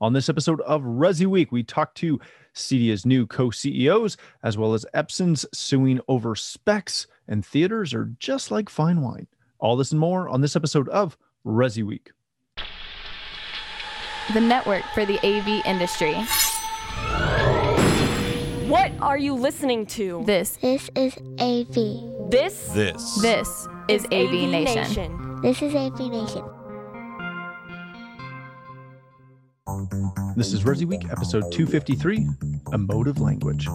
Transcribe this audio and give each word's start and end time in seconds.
On 0.00 0.12
this 0.12 0.28
episode 0.28 0.60
of 0.60 0.82
Resi 0.82 1.26
Week, 1.26 1.50
we 1.50 1.64
talk 1.64 1.92
to 1.96 2.20
Cedia's 2.52 3.04
new 3.04 3.26
co 3.26 3.50
CEOs, 3.50 4.16
as 4.44 4.56
well 4.56 4.72
as 4.74 4.86
Epson's 4.94 5.44
suing 5.52 6.00
over 6.06 6.36
specs, 6.36 7.08
and 7.26 7.44
theaters 7.44 7.92
are 7.92 8.12
just 8.20 8.52
like 8.52 8.68
fine 8.68 9.00
wine. 9.00 9.26
All 9.58 9.76
this 9.76 9.90
and 9.90 10.00
more 10.00 10.28
on 10.28 10.40
this 10.40 10.54
episode 10.54 10.88
of 10.90 11.18
Resi 11.44 11.82
Week. 11.82 12.12
The 14.34 14.40
network 14.40 14.84
for 14.94 15.04
the 15.04 15.18
AV 15.26 15.66
industry. 15.66 16.14
What 18.68 18.92
are 19.00 19.18
you 19.18 19.34
listening 19.34 19.86
to? 19.86 20.22
This, 20.26 20.58
This 20.58 20.90
is 20.94 21.16
AV. 21.40 22.30
This 22.30 22.68
This. 22.68 23.20
this 23.20 23.66
is 23.88 24.04
AV, 24.12 24.48
Nation. 24.48 25.40
This 25.40 25.60
is 25.62 25.74
AV 25.74 25.98
Nation. 25.98 26.44
This 30.34 30.52
is 30.52 30.64
Resi 30.64 30.84
Week, 30.84 31.04
episode 31.10 31.52
253 31.52 32.26
Emotive 32.72 33.20
Language. 33.20 33.68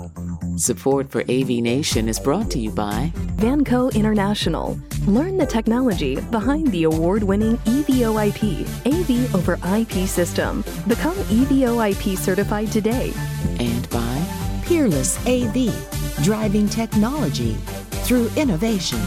Support 0.58 1.10
for 1.10 1.22
AV 1.22 1.50
Nation 1.62 2.10
is 2.10 2.20
brought 2.20 2.52
to 2.52 2.60
you 2.60 2.72
by 2.72 3.12
Vanco 3.38 3.94
International. 3.96 4.78
Learn 5.08 5.38
the 5.38 5.46
technology 5.46 6.20
behind 6.30 6.68
the 6.74 6.84
award 6.84 7.24
winning 7.24 7.58
EVOIP, 7.60 8.66
AV 8.86 9.36
over 9.36 9.54
IP 9.78 10.08
system. 10.08 10.64
Become 10.88 11.16
EVOIP 11.16 12.18
certified 12.18 12.72
today. 12.72 13.14
and 13.60 13.90
by 13.90 14.60
Peerless 14.66 15.18
AV, 15.28 15.72
driving 16.24 16.68
technology 16.68 17.54
through 18.04 18.30
innovation. 18.36 19.00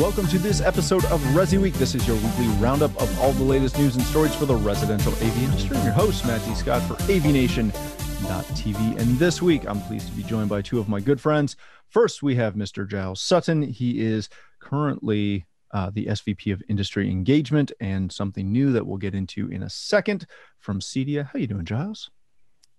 Welcome 0.00 0.28
to 0.28 0.38
this 0.38 0.62
episode 0.62 1.04
of 1.06 1.20
Resi 1.34 1.60
Week. 1.60 1.74
This 1.74 1.94
is 1.94 2.08
your 2.08 2.16
weekly 2.16 2.46
roundup 2.56 2.90
of 3.02 3.20
all 3.20 3.32
the 3.32 3.44
latest 3.44 3.76
news 3.76 3.96
and 3.96 4.04
stories 4.06 4.34
for 4.34 4.46
the 4.46 4.54
residential 4.54 5.12
AV 5.12 5.42
industry. 5.42 5.76
I'm 5.76 5.84
your 5.84 5.92
host, 5.92 6.24
Matt 6.24 6.42
D. 6.46 6.54
Scott 6.54 6.80
for 6.84 6.94
AVNation.tv. 7.02 8.98
And 8.98 9.18
this 9.18 9.42
week, 9.42 9.68
I'm 9.68 9.78
pleased 9.82 10.08
to 10.08 10.14
be 10.14 10.22
joined 10.22 10.48
by 10.48 10.62
two 10.62 10.78
of 10.78 10.88
my 10.88 11.00
good 11.00 11.20
friends. 11.20 11.56
First, 11.90 12.22
we 12.22 12.34
have 12.36 12.54
Mr. 12.54 12.88
Giles 12.88 13.20
Sutton. 13.20 13.60
He 13.60 14.00
is 14.00 14.30
currently 14.58 15.44
uh, 15.72 15.90
the 15.92 16.06
SVP 16.06 16.50
of 16.50 16.62
Industry 16.70 17.10
Engagement 17.10 17.70
and 17.78 18.10
something 18.10 18.50
new 18.50 18.72
that 18.72 18.86
we'll 18.86 18.96
get 18.96 19.14
into 19.14 19.48
in 19.50 19.64
a 19.64 19.68
second 19.68 20.26
from 20.60 20.80
Cedia. 20.80 21.26
How 21.26 21.32
are 21.34 21.40
you 21.40 21.46
doing, 21.46 21.66
Giles? 21.66 22.10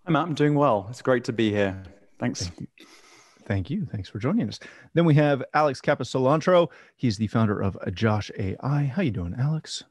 Hi, 0.07 0.11
Matt. 0.11 0.23
I'm 0.23 0.33
doing 0.33 0.55
well. 0.55 0.87
It's 0.89 1.03
great 1.03 1.25
to 1.25 1.33
be 1.33 1.51
here. 1.51 1.83
Thanks. 2.17 2.47
Thank. 2.47 2.67
Thank 3.51 3.69
you. 3.69 3.85
Thanks 3.85 4.07
for 4.07 4.17
joining 4.17 4.47
us. 4.47 4.61
Then 4.93 5.03
we 5.03 5.13
have 5.15 5.43
Alex 5.53 5.81
Capecelatro. 5.81 6.69
He's 6.95 7.17
the 7.17 7.27
founder 7.27 7.59
of 7.59 7.77
Josh 7.93 8.31
AI. 8.39 8.85
How 8.85 9.01
you 9.01 9.11
doing, 9.11 9.35
Alex? 9.37 9.83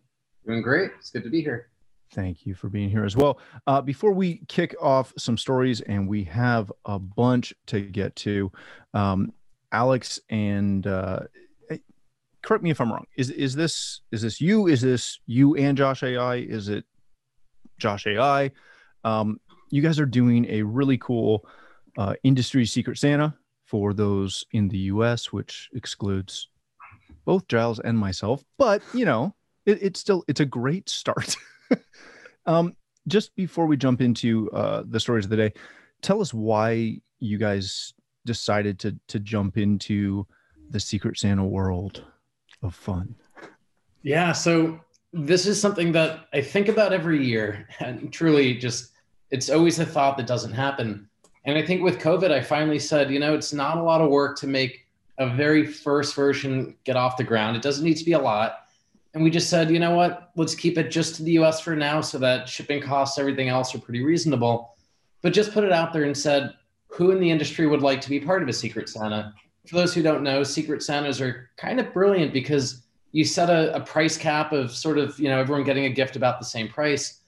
Doing 0.46 0.62
great. 0.62 0.92
It's 0.98 1.10
good 1.10 1.24
to 1.24 1.28
be 1.28 1.42
here. 1.42 1.68
Thank 2.14 2.46
you 2.46 2.54
for 2.54 2.70
being 2.70 2.88
here 2.88 3.04
as 3.04 3.18
well. 3.18 3.38
Uh, 3.66 3.82
before 3.82 4.12
we 4.12 4.40
kick 4.48 4.74
off 4.80 5.12
some 5.18 5.36
stories, 5.36 5.82
and 5.82 6.08
we 6.08 6.24
have 6.24 6.72
a 6.86 6.98
bunch 6.98 7.52
to 7.66 7.82
get 7.82 8.16
to, 8.16 8.50
um, 8.94 9.30
Alex 9.72 10.18
and 10.30 10.86
uh, 10.86 11.20
eh, 11.70 11.76
correct 12.42 12.64
me 12.64 12.70
if 12.70 12.80
I'm 12.80 12.90
wrong. 12.90 13.04
Is 13.18 13.28
is 13.28 13.54
this 13.54 14.00
is 14.10 14.22
this 14.22 14.40
you? 14.40 14.68
Is 14.68 14.80
this 14.80 15.20
you 15.26 15.54
and 15.56 15.76
Josh 15.76 16.02
AI? 16.02 16.36
Is 16.36 16.70
it 16.70 16.86
Josh 17.76 18.06
AI? 18.06 18.52
Um, 19.04 19.38
you 19.68 19.82
guys 19.82 20.00
are 20.00 20.06
doing 20.06 20.46
a 20.46 20.62
really 20.62 20.96
cool 20.96 21.46
uh, 21.98 22.14
industry 22.22 22.64
secret 22.64 22.96
Santa 22.96 23.34
for 23.70 23.94
those 23.94 24.44
in 24.50 24.66
the 24.66 24.78
U.S., 24.94 25.32
which 25.32 25.70
excludes 25.74 26.48
both 27.24 27.46
Giles 27.46 27.78
and 27.78 27.96
myself. 27.96 28.42
But 28.58 28.82
you 28.92 29.04
know, 29.04 29.34
it, 29.64 29.78
it's 29.80 30.00
still 30.00 30.24
it's 30.26 30.40
a 30.40 30.44
great 30.44 30.88
start. 30.88 31.36
um, 32.46 32.74
just 33.06 33.34
before 33.36 33.66
we 33.66 33.76
jump 33.76 34.00
into 34.00 34.50
uh, 34.50 34.82
the 34.88 34.98
stories 34.98 35.24
of 35.24 35.30
the 35.30 35.36
day, 35.36 35.52
tell 36.02 36.20
us 36.20 36.34
why 36.34 36.98
you 37.20 37.38
guys 37.38 37.94
decided 38.26 38.80
to 38.80 38.96
to 39.06 39.20
jump 39.20 39.56
into 39.56 40.26
the 40.70 40.80
Secret 40.80 41.16
Santa 41.16 41.44
world 41.44 42.04
of 42.62 42.74
fun. 42.74 43.14
Yeah. 44.02 44.32
So 44.32 44.80
this 45.12 45.46
is 45.46 45.60
something 45.60 45.92
that 45.92 46.26
I 46.32 46.40
think 46.40 46.66
about 46.66 46.92
every 46.92 47.24
year, 47.24 47.68
and 47.78 48.12
truly, 48.12 48.54
just 48.54 48.90
it's 49.30 49.48
always 49.48 49.78
a 49.78 49.86
thought 49.86 50.16
that 50.16 50.26
doesn't 50.26 50.52
happen. 50.52 51.09
And 51.44 51.56
I 51.56 51.64
think 51.64 51.82
with 51.82 51.98
COVID, 51.98 52.30
I 52.30 52.42
finally 52.42 52.78
said, 52.78 53.10
you 53.10 53.18
know, 53.18 53.34
it's 53.34 53.52
not 53.52 53.78
a 53.78 53.82
lot 53.82 54.00
of 54.00 54.10
work 54.10 54.38
to 54.38 54.46
make 54.46 54.86
a 55.18 55.28
very 55.28 55.66
first 55.66 56.14
version 56.14 56.74
get 56.84 56.96
off 56.96 57.16
the 57.16 57.24
ground. 57.24 57.56
It 57.56 57.62
doesn't 57.62 57.84
need 57.84 57.96
to 57.96 58.04
be 58.04 58.12
a 58.12 58.18
lot. 58.18 58.66
And 59.14 59.22
we 59.24 59.30
just 59.30 59.50
said, 59.50 59.70
you 59.70 59.78
know 59.78 59.94
what, 59.94 60.30
let's 60.36 60.54
keep 60.54 60.78
it 60.78 60.90
just 60.90 61.16
to 61.16 61.22
the 61.22 61.32
US 61.32 61.60
for 61.60 61.74
now 61.74 62.00
so 62.00 62.18
that 62.18 62.48
shipping 62.48 62.80
costs, 62.80 63.18
everything 63.18 63.48
else 63.48 63.74
are 63.74 63.80
pretty 63.80 64.04
reasonable. 64.04 64.76
But 65.22 65.32
just 65.32 65.52
put 65.52 65.64
it 65.64 65.72
out 65.72 65.92
there 65.92 66.04
and 66.04 66.16
said, 66.16 66.54
who 66.88 67.10
in 67.10 67.20
the 67.20 67.30
industry 67.30 67.66
would 67.66 67.82
like 67.82 68.00
to 68.02 68.10
be 68.10 68.20
part 68.20 68.42
of 68.42 68.48
a 68.48 68.52
Secret 68.52 68.88
Santa? 68.88 69.34
For 69.66 69.76
those 69.76 69.94
who 69.94 70.02
don't 70.02 70.22
know, 70.22 70.42
Secret 70.42 70.82
Santas 70.82 71.20
are 71.20 71.50
kind 71.56 71.80
of 71.80 71.92
brilliant 71.92 72.32
because 72.32 72.82
you 73.12 73.24
set 73.24 73.50
a, 73.50 73.74
a 73.74 73.80
price 73.80 74.16
cap 74.16 74.52
of 74.52 74.70
sort 74.70 74.98
of, 74.98 75.18
you 75.18 75.28
know, 75.28 75.38
everyone 75.38 75.64
getting 75.64 75.86
a 75.86 75.90
gift 75.90 76.16
about 76.16 76.38
the 76.38 76.46
same 76.46 76.68
price. 76.68 77.20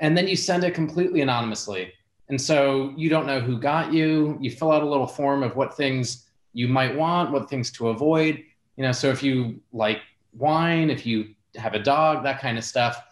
And 0.00 0.16
then 0.16 0.28
you 0.28 0.36
send 0.36 0.64
it 0.64 0.74
completely 0.74 1.20
anonymously. 1.20 1.92
And 2.30 2.40
so 2.40 2.94
you 2.96 3.10
don't 3.10 3.26
know 3.26 3.40
who 3.40 3.58
got 3.58 3.92
you. 3.92 4.38
You 4.40 4.52
fill 4.52 4.70
out 4.70 4.82
a 4.82 4.88
little 4.88 5.06
form 5.06 5.42
of 5.42 5.56
what 5.56 5.76
things 5.76 6.28
you 6.52 6.68
might 6.68 6.94
want, 6.96 7.32
what 7.32 7.50
things 7.50 7.72
to 7.72 7.88
avoid. 7.88 8.42
You 8.76 8.84
know, 8.84 8.92
so 8.92 9.10
if 9.10 9.20
you 9.22 9.60
like 9.72 10.00
wine, 10.32 10.90
if 10.90 11.04
you 11.04 11.34
have 11.56 11.74
a 11.74 11.78
dog, 11.80 12.22
that 12.22 12.40
kind 12.40 12.56
of 12.56 12.62
stuff. 12.62 13.02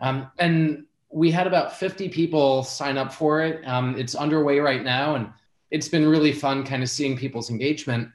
Um, 0.00 0.28
and 0.38 0.86
we 1.08 1.30
had 1.30 1.46
about 1.46 1.76
50 1.76 2.08
people 2.08 2.64
sign 2.64 2.98
up 2.98 3.12
for 3.12 3.42
it. 3.42 3.66
Um, 3.66 3.96
it's 3.96 4.16
underway 4.16 4.58
right 4.58 4.82
now, 4.82 5.14
and 5.14 5.30
it's 5.70 5.88
been 5.88 6.06
really 6.06 6.32
fun 6.32 6.64
kind 6.64 6.82
of 6.82 6.90
seeing 6.90 7.16
people's 7.16 7.50
engagement. 7.50 8.08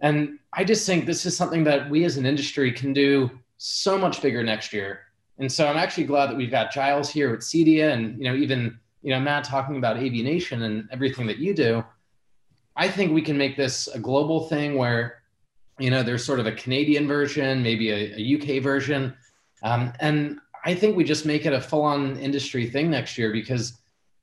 And 0.00 0.38
I 0.54 0.64
just 0.64 0.86
think 0.86 1.04
this 1.04 1.26
is 1.26 1.36
something 1.36 1.64
that 1.64 1.90
we 1.90 2.04
as 2.04 2.16
an 2.16 2.24
industry 2.24 2.72
can 2.72 2.94
do 2.94 3.30
so 3.58 3.98
much 3.98 4.22
bigger 4.22 4.42
next 4.42 4.72
year. 4.72 5.00
And 5.38 5.52
so 5.52 5.68
I'm 5.68 5.76
actually 5.76 6.04
glad 6.04 6.30
that 6.30 6.36
we've 6.36 6.50
got 6.50 6.72
Giles 6.72 7.10
here 7.10 7.34
at 7.34 7.40
Cedia 7.40 7.92
and, 7.92 8.16
you 8.16 8.24
know, 8.24 8.34
even, 8.34 8.78
you 9.08 9.14
know, 9.14 9.20
Matt 9.20 9.42
talking 9.42 9.78
about 9.78 9.96
AVNation 9.96 10.64
and 10.64 10.86
everything 10.92 11.26
that 11.28 11.38
you 11.38 11.54
do. 11.54 11.82
I 12.76 12.88
think 12.88 13.10
we 13.10 13.22
can 13.22 13.38
make 13.38 13.56
this 13.56 13.88
a 13.88 13.98
global 13.98 14.48
thing 14.48 14.76
where, 14.76 15.22
you 15.78 15.88
know, 15.88 16.02
there's 16.02 16.22
sort 16.22 16.40
of 16.40 16.46
a 16.46 16.52
Canadian 16.52 17.08
version, 17.08 17.62
maybe 17.62 17.88
a, 17.88 18.14
a 18.18 18.58
UK 18.58 18.62
version. 18.62 19.16
Um, 19.62 19.94
and 20.00 20.38
I 20.66 20.74
think 20.74 20.94
we 20.94 21.04
just 21.04 21.24
make 21.24 21.46
it 21.46 21.54
a 21.54 21.60
full 21.60 21.84
on 21.84 22.18
industry 22.18 22.68
thing 22.68 22.90
next 22.90 23.16
year 23.16 23.32
because 23.32 23.78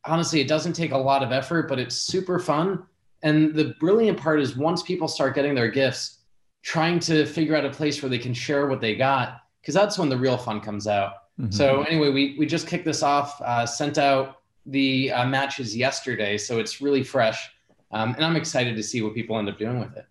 honestly, 0.05 0.39
it 0.39 0.47
doesn't 0.47 0.73
take 0.73 0.91
a 0.91 0.97
lot 0.97 1.23
of 1.23 1.31
effort, 1.31 1.67
but 1.67 1.79
it's 1.79 1.95
super 1.95 2.37
fun. 2.37 2.83
And 3.23 3.55
the 3.55 3.73
brilliant 3.79 4.19
part 4.19 4.39
is 4.39 4.55
once 4.55 4.83
people 4.83 5.07
start 5.07 5.33
getting 5.33 5.55
their 5.55 5.69
gifts, 5.71 6.19
trying 6.61 6.99
to 6.99 7.25
figure 7.25 7.55
out 7.55 7.65
a 7.65 7.71
place 7.71 8.03
where 8.03 8.09
they 8.11 8.19
can 8.19 8.35
share 8.35 8.67
what 8.67 8.81
they 8.81 8.95
got, 8.95 9.41
because 9.61 9.73
that's 9.73 9.97
when 9.97 10.09
the 10.09 10.17
real 10.17 10.37
fun 10.37 10.61
comes 10.61 10.85
out. 10.85 11.13
Mm-hmm. 11.41 11.49
So 11.49 11.81
anyway, 11.81 12.11
we 12.11 12.35
we 12.37 12.45
just 12.45 12.67
kicked 12.67 12.85
this 12.85 13.01
off, 13.01 13.41
uh, 13.41 13.65
sent 13.65 13.97
out 13.97 14.41
the 14.65 15.11
uh, 15.11 15.25
matches 15.25 15.75
yesterday, 15.75 16.37
so 16.37 16.59
it's 16.59 16.81
really 16.81 17.03
fresh, 17.03 17.49
um, 17.91 18.13
and 18.15 18.25
I'm 18.25 18.35
excited 18.35 18.75
to 18.75 18.83
see 18.83 19.01
what 19.01 19.13
people 19.13 19.37
end 19.37 19.49
up 19.49 19.57
doing 19.57 19.79
with 19.79 19.95
it. 19.95 20.05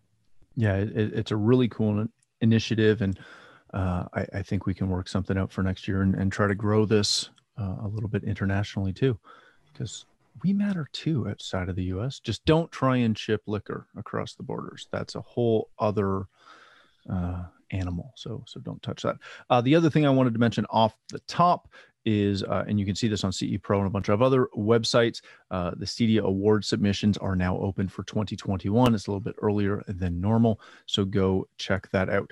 Yeah, 0.56 0.76
it, 0.76 0.92
it's 0.94 1.30
a 1.30 1.36
really 1.36 1.68
cool 1.68 2.06
initiative, 2.40 3.02
and 3.02 3.18
uh, 3.72 4.04
I, 4.14 4.26
I, 4.34 4.42
think 4.42 4.66
we 4.66 4.74
can 4.74 4.88
work 4.88 5.08
something 5.08 5.36
out 5.36 5.50
for 5.50 5.62
next 5.62 5.88
year 5.88 6.02
and, 6.02 6.14
and 6.14 6.30
try 6.30 6.46
to 6.46 6.54
grow 6.54 6.84
this 6.84 7.30
uh, 7.60 7.76
a 7.82 7.88
little 7.88 8.08
bit 8.08 8.22
internationally 8.22 8.92
too, 8.92 9.18
because 9.72 10.06
we 10.42 10.52
matter 10.52 10.88
too 10.92 11.28
outside 11.28 11.68
of 11.68 11.76
the 11.76 11.84
U.S. 11.84 12.20
Just 12.20 12.44
don't 12.44 12.70
try 12.70 12.98
and 12.98 13.18
ship 13.18 13.42
liquor 13.46 13.86
across 13.96 14.34
the 14.34 14.42
borders. 14.42 14.88
That's 14.92 15.14
a 15.16 15.20
whole 15.20 15.70
other 15.78 16.26
uh, 17.10 17.44
animal. 17.70 18.12
So 18.16 18.44
so 18.46 18.60
don't 18.60 18.82
touch 18.82 19.02
that. 19.02 19.16
Uh, 19.50 19.60
the 19.60 19.74
other 19.74 19.90
thing 19.90 20.06
I 20.06 20.10
wanted 20.10 20.34
to 20.34 20.40
mention 20.40 20.66
off 20.70 20.94
the 21.10 21.20
top 21.20 21.68
is, 22.04 22.42
uh, 22.42 22.64
and 22.68 22.78
you 22.78 22.86
can 22.86 22.94
see 22.94 23.08
this 23.08 23.24
on 23.24 23.32
CE 23.32 23.56
Pro 23.62 23.78
and 23.78 23.86
a 23.86 23.90
bunch 23.90 24.08
of 24.08 24.22
other 24.22 24.48
websites. 24.56 25.20
Uh, 25.50 25.72
the 25.76 25.86
Cedia 25.86 26.22
award 26.22 26.64
submissions 26.64 27.18
are 27.18 27.36
now 27.36 27.58
open 27.58 27.88
for 27.88 28.02
2021. 28.04 28.94
It's 28.94 29.06
a 29.06 29.10
little 29.10 29.20
bit 29.20 29.36
earlier 29.40 29.82
than 29.88 30.20
normal, 30.20 30.60
so 30.86 31.04
go 31.04 31.48
check 31.58 31.90
that 31.90 32.08
out. 32.08 32.30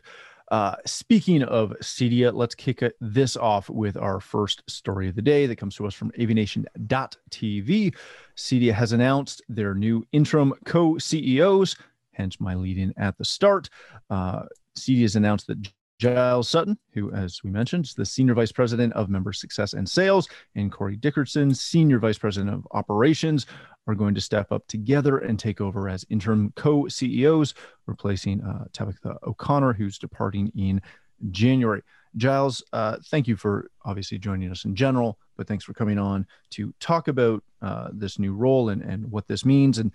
Uh, 0.53 0.77
speaking 0.85 1.43
of 1.45 1.73
Cedia, 1.81 2.31
let's 2.31 2.55
kick 2.55 2.83
this 3.01 3.39
off 3.39 3.71
with 3.71 3.97
our 3.97 4.21
first 4.21 4.63
story 4.69 5.09
of 5.09 5.15
the 5.15 5.23
day 5.23 5.47
that 5.47 5.57
comes 5.57 5.75
to 5.77 5.87
us 5.87 5.95
from 5.95 6.11
avnation.tv. 6.13 7.95
Cedia 8.37 8.73
has 8.75 8.93
announced 8.93 9.41
their 9.49 9.75
new 9.75 10.07
interim 10.13 10.53
co 10.67 10.99
CEOs, 10.99 11.77
hence 12.13 12.39
my 12.39 12.55
lead 12.55 12.77
in 12.77 12.93
at 12.99 13.17
the 13.17 13.25
start. 13.25 13.71
Uh, 14.11 14.43
Cedia 14.77 15.03
has 15.03 15.17
announced 15.17 15.47
that 15.47 15.73
Giles 16.03 16.49
Sutton, 16.49 16.77
who, 16.95 17.13
as 17.13 17.45
we 17.45 17.51
mentioned, 17.51 17.85
is 17.85 17.95
the 17.95 18.05
Senior 18.05 18.35
Vice 18.35 18.51
President 18.51 18.93
of 18.95 19.09
Member 19.09 19.33
Success 19.33 19.73
and 19.73 19.89
Sales, 19.89 20.29
and 20.57 20.73
Corey 20.73 20.97
Dickerson, 20.97 21.55
Senior 21.55 22.01
Vice 22.01 22.19
President 22.19 22.53
of 22.53 22.67
Operations, 22.73 23.47
are 23.87 23.95
going 23.95 24.13
to 24.17 24.21
step 24.21 24.51
up 24.51 24.67
together 24.67 25.19
and 25.19 25.39
take 25.39 25.61
over 25.61 25.89
as 25.89 26.05
interim 26.11 26.53
co 26.57 26.89
CEOs, 26.89 27.55
replacing 27.87 28.41
uh, 28.41 28.65
Tabitha 28.73 29.17
O'Connor, 29.25 29.75
who's 29.75 29.97
departing 29.97 30.51
in 30.57 30.83
January. 31.31 31.83
Giles, 32.17 32.65
uh, 32.73 32.97
thank 33.07 33.29
you 33.29 33.37
for 33.37 33.71
obviously 33.85 34.19
joining 34.19 34.51
us 34.51 34.65
in 34.65 34.75
general, 34.75 35.21
but 35.37 35.47
thanks 35.47 35.63
for 35.63 35.73
coming 35.73 36.01
on 36.01 36.27
to 36.51 36.75
talk 36.81 37.07
about 37.07 37.45
uh, 37.61 37.91
this 37.93 38.19
new 38.19 38.35
role 38.35 38.71
and, 38.71 38.83
and 38.83 39.09
what 39.09 39.29
this 39.29 39.45
means. 39.45 39.79
And 39.79 39.93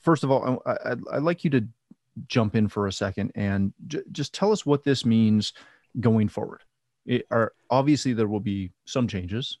first 0.00 0.24
of 0.24 0.30
all, 0.30 0.62
I, 0.64 0.94
I'd 1.12 1.22
like 1.22 1.44
you 1.44 1.50
to 1.50 1.68
jump 2.26 2.54
in 2.56 2.68
for 2.68 2.86
a 2.86 2.92
second 2.92 3.32
and 3.34 3.72
j- 3.86 4.02
just 4.12 4.34
tell 4.34 4.52
us 4.52 4.66
what 4.66 4.84
this 4.84 5.04
means 5.04 5.52
going 6.00 6.28
forward. 6.28 6.62
It 7.06 7.26
are 7.30 7.52
obviously 7.70 8.12
there 8.12 8.28
will 8.28 8.40
be 8.40 8.72
some 8.84 9.08
changes, 9.08 9.58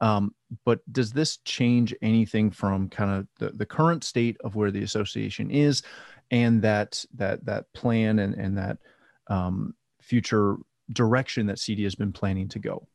um, 0.00 0.34
but 0.64 0.80
does 0.92 1.12
this 1.12 1.38
change 1.38 1.94
anything 2.00 2.50
from 2.50 2.88
kind 2.88 3.10
of 3.10 3.26
the, 3.38 3.56
the 3.56 3.66
current 3.66 4.04
state 4.04 4.36
of 4.42 4.54
where 4.54 4.70
the 4.70 4.82
association 4.82 5.50
is, 5.50 5.82
and 6.30 6.62
that 6.62 7.04
that 7.14 7.44
that 7.44 7.72
plan 7.74 8.18
and 8.20 8.34
and 8.34 8.56
that 8.56 8.78
um, 9.28 9.74
future 10.00 10.56
direction 10.92 11.46
that 11.46 11.58
CEDIA 11.58 11.84
has 11.84 11.94
been 11.94 12.12
planning 12.12 12.48
to 12.48 12.58
go? 12.58 12.86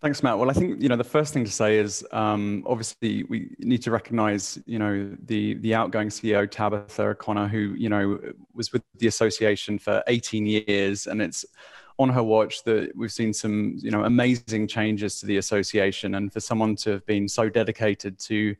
Thanks, 0.00 0.22
Matt. 0.22 0.38
Well, 0.38 0.48
I 0.48 0.54
think 0.54 0.80
you 0.80 0.88
know 0.88 0.96
the 0.96 1.04
first 1.04 1.34
thing 1.34 1.44
to 1.44 1.50
say 1.50 1.76
is 1.76 2.06
um, 2.10 2.64
obviously 2.66 3.24
we 3.24 3.54
need 3.58 3.82
to 3.82 3.90
recognise 3.90 4.58
you 4.64 4.78
know 4.78 5.14
the 5.26 5.54
the 5.54 5.74
outgoing 5.74 6.08
CEO 6.08 6.50
Tabitha 6.50 7.02
O'Connor, 7.02 7.48
who 7.48 7.74
you 7.76 7.90
know 7.90 8.18
was 8.54 8.72
with 8.72 8.82
the 8.96 9.08
association 9.08 9.78
for 9.78 10.02
18 10.06 10.46
years, 10.46 11.06
and 11.06 11.20
it's 11.20 11.44
on 11.98 12.08
her 12.08 12.22
watch 12.22 12.64
that 12.64 12.90
we've 12.96 13.12
seen 13.12 13.34
some 13.34 13.74
you 13.76 13.90
know 13.90 14.04
amazing 14.04 14.66
changes 14.66 15.20
to 15.20 15.26
the 15.26 15.36
association, 15.36 16.14
and 16.14 16.32
for 16.32 16.40
someone 16.40 16.76
to 16.76 16.92
have 16.92 17.04
been 17.04 17.28
so 17.28 17.50
dedicated 17.50 18.18
to 18.20 18.56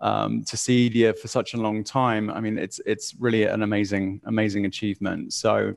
um, 0.00 0.42
to 0.42 0.56
CEDIA 0.56 1.16
for 1.16 1.28
such 1.28 1.54
a 1.54 1.56
long 1.56 1.84
time, 1.84 2.30
I 2.30 2.40
mean, 2.40 2.58
it's 2.58 2.80
it's 2.84 3.14
really 3.20 3.44
an 3.44 3.62
amazing 3.62 4.22
amazing 4.24 4.66
achievement. 4.66 5.34
So 5.34 5.76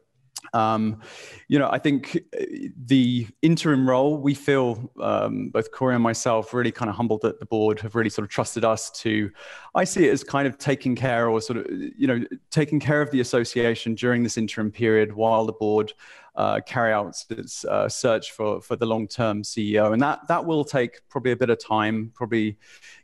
um, 0.53 1.01
you 1.47 1.57
know, 1.57 1.69
I 1.71 1.79
think 1.79 2.17
uh, 2.39 2.45
the 2.85 3.27
interim 3.41 3.87
role, 3.87 4.17
we 4.17 4.33
feel 4.33 4.91
um, 5.01 5.49
both 5.49 5.71
Corey 5.71 5.95
and 5.95 6.03
myself 6.03 6.53
really 6.53 6.71
kind 6.71 6.89
of 6.89 6.95
humbled 6.95 7.21
that 7.21 7.39
the 7.39 7.45
board 7.45 7.79
have 7.79 7.95
really 7.95 8.09
sort 8.09 8.25
of 8.25 8.29
trusted 8.29 8.65
us 8.65 8.91
to. 9.01 9.31
I 9.75 9.83
see 9.83 10.07
it 10.07 10.11
as 10.11 10.23
kind 10.23 10.47
of 10.47 10.57
taking 10.57 10.95
care 10.95 11.29
or 11.29 11.41
sort 11.41 11.59
of, 11.59 11.67
you 11.69 12.07
know, 12.07 12.23
taking 12.51 12.79
care 12.79 13.01
of 13.01 13.11
the 13.11 13.21
association 13.21 13.95
during 13.95 14.23
this 14.23 14.37
interim 14.37 14.71
period 14.71 15.13
while 15.13 15.45
the 15.45 15.53
board 15.53 15.93
uh, 16.35 16.59
carry 16.65 16.91
out 16.91 17.15
its 17.29 17.63
uh, 17.65 17.87
search 17.87 18.31
for 18.31 18.59
for 18.61 18.75
the 18.75 18.85
long 18.85 19.07
term 19.07 19.43
CEO, 19.43 19.93
and 19.93 20.01
that 20.01 20.27
that 20.27 20.43
will 20.43 20.65
take 20.65 21.01
probably 21.09 21.31
a 21.31 21.35
bit 21.35 21.49
of 21.49 21.63
time. 21.63 22.11
Probably, 22.15 22.57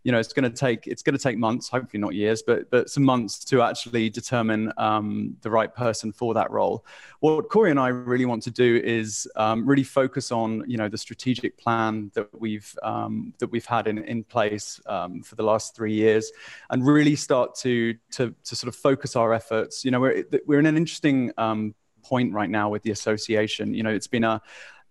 you 0.03 0.11
know, 0.11 0.19
it's 0.19 0.33
going 0.33 0.49
to 0.49 0.55
take 0.55 0.87
it's 0.87 1.03
going 1.03 1.15
to 1.15 1.21
take 1.21 1.37
months, 1.37 1.69
hopefully 1.69 2.01
not 2.01 2.15
years, 2.15 2.41
but 2.41 2.69
but 2.71 2.89
some 2.89 3.03
months 3.03 3.43
to 3.45 3.61
actually 3.61 4.09
determine 4.09 4.73
um, 4.77 5.37
the 5.41 5.49
right 5.49 5.73
person 5.73 6.11
for 6.11 6.33
that 6.33 6.49
role. 6.49 6.85
What 7.19 7.49
Corey 7.49 7.69
and 7.69 7.79
I 7.79 7.89
really 7.89 8.25
want 8.25 8.41
to 8.43 8.51
do 8.51 8.81
is 8.83 9.27
um, 9.35 9.67
really 9.67 9.83
focus 9.83 10.31
on 10.31 10.63
you 10.67 10.77
know 10.77 10.89
the 10.89 10.97
strategic 10.97 11.55
plan 11.57 12.09
that 12.15 12.27
we've 12.39 12.75
um, 12.81 13.33
that 13.37 13.51
we've 13.51 13.65
had 13.65 13.87
in 13.87 13.99
in 13.99 14.23
place 14.23 14.81
um, 14.87 15.21
for 15.21 15.35
the 15.35 15.43
last 15.43 15.75
three 15.75 15.93
years, 15.93 16.31
and 16.71 16.85
really 16.85 17.15
start 17.15 17.53
to 17.55 17.93
to 18.11 18.33
to 18.43 18.55
sort 18.55 18.69
of 18.69 18.75
focus 18.75 19.15
our 19.15 19.33
efforts. 19.33 19.85
You 19.85 19.91
know, 19.91 19.99
we're 19.99 20.25
we're 20.47 20.59
in 20.59 20.65
an 20.65 20.77
interesting 20.77 21.31
um, 21.37 21.75
point 22.09 22.33
right 22.39 22.51
now 22.59 22.67
with 22.73 22.83
the 22.83 22.91
association. 22.91 23.73
You 23.77 23.83
know, 23.83 23.93
it's 23.97 24.11
been 24.15 24.23
a 24.23 24.41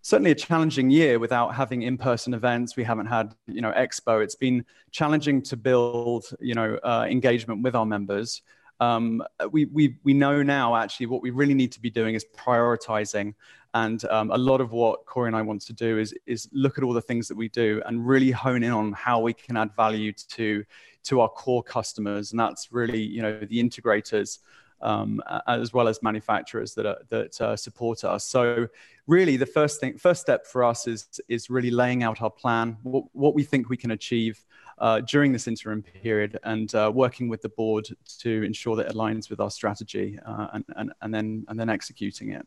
certainly 0.02 0.30
a 0.30 0.34
challenging 0.34 0.90
year 0.90 1.18
without 1.18 1.48
having 1.54 1.82
in-person 1.82 2.32
events. 2.34 2.76
We 2.76 2.84
haven't 2.84 3.06
had, 3.06 3.34
you 3.46 3.62
know, 3.64 3.72
expo. 3.72 4.22
It's 4.22 4.38
been 4.46 4.64
challenging 4.90 5.42
to 5.50 5.56
build, 5.56 6.24
you 6.40 6.54
know, 6.54 6.78
uh, 6.90 7.06
engagement 7.16 7.62
with 7.64 7.74
our 7.74 7.86
members. 7.86 8.42
Um, 8.80 9.22
we, 9.50 9.64
we, 9.76 9.84
we 10.04 10.14
know 10.14 10.36
now 10.42 10.76
actually 10.76 11.06
what 11.06 11.20
we 11.20 11.30
really 11.30 11.54
need 11.54 11.72
to 11.72 11.80
be 11.80 11.90
doing 11.90 12.14
is 12.14 12.24
prioritizing. 12.36 13.34
And 13.74 14.02
um, 14.16 14.30
a 14.30 14.38
lot 14.38 14.60
of 14.60 14.70
what 14.70 15.04
Corey 15.04 15.28
and 15.28 15.36
I 15.36 15.42
want 15.42 15.62
to 15.62 15.72
do 15.72 15.98
is, 15.98 16.14
is 16.26 16.48
look 16.52 16.78
at 16.78 16.84
all 16.84 16.94
the 16.94 17.02
things 17.02 17.26
that 17.28 17.36
we 17.36 17.48
do 17.48 17.82
and 17.86 18.06
really 18.06 18.30
hone 18.30 18.62
in 18.62 18.72
on 18.72 18.92
how 18.92 19.20
we 19.20 19.34
can 19.34 19.56
add 19.56 19.74
value 19.74 20.12
to, 20.36 20.64
to 21.08 21.20
our 21.22 21.28
core 21.28 21.62
customers. 21.62 22.30
And 22.30 22.38
that's 22.38 22.72
really, 22.72 23.02
you 23.02 23.20
know, 23.20 23.32
the 23.40 23.58
integrators, 23.58 24.38
um, 24.80 25.22
as 25.46 25.72
well 25.72 25.88
as 25.88 26.02
manufacturers 26.02 26.74
that 26.74 26.86
are, 26.86 26.98
that 27.08 27.40
uh, 27.40 27.56
support 27.56 28.04
us. 28.04 28.24
So 28.24 28.68
really, 29.06 29.36
the 29.36 29.46
first 29.46 29.80
thing, 29.80 29.98
first 29.98 30.20
step 30.20 30.46
for 30.46 30.64
us 30.64 30.86
is 30.86 31.20
is 31.28 31.50
really 31.50 31.70
laying 31.70 32.02
out 32.02 32.22
our 32.22 32.30
plan, 32.30 32.76
what, 32.82 33.04
what 33.12 33.34
we 33.34 33.42
think 33.42 33.68
we 33.68 33.76
can 33.76 33.92
achieve. 33.92 34.44
Uh, 34.80 35.00
during 35.00 35.32
this 35.32 35.48
interim 35.48 35.82
period 35.82 36.38
and 36.44 36.72
uh, 36.76 36.88
working 36.94 37.28
with 37.28 37.42
the 37.42 37.48
board 37.48 37.88
to 38.16 38.44
ensure 38.44 38.76
that 38.76 38.86
it 38.86 38.94
aligns 38.94 39.28
with 39.28 39.40
our 39.40 39.50
strategy 39.50 40.16
uh, 40.24 40.46
and, 40.52 40.64
and, 40.76 40.92
and 41.02 41.12
then 41.12 41.44
and 41.48 41.58
then 41.58 41.68
executing 41.68 42.30
it. 42.30 42.46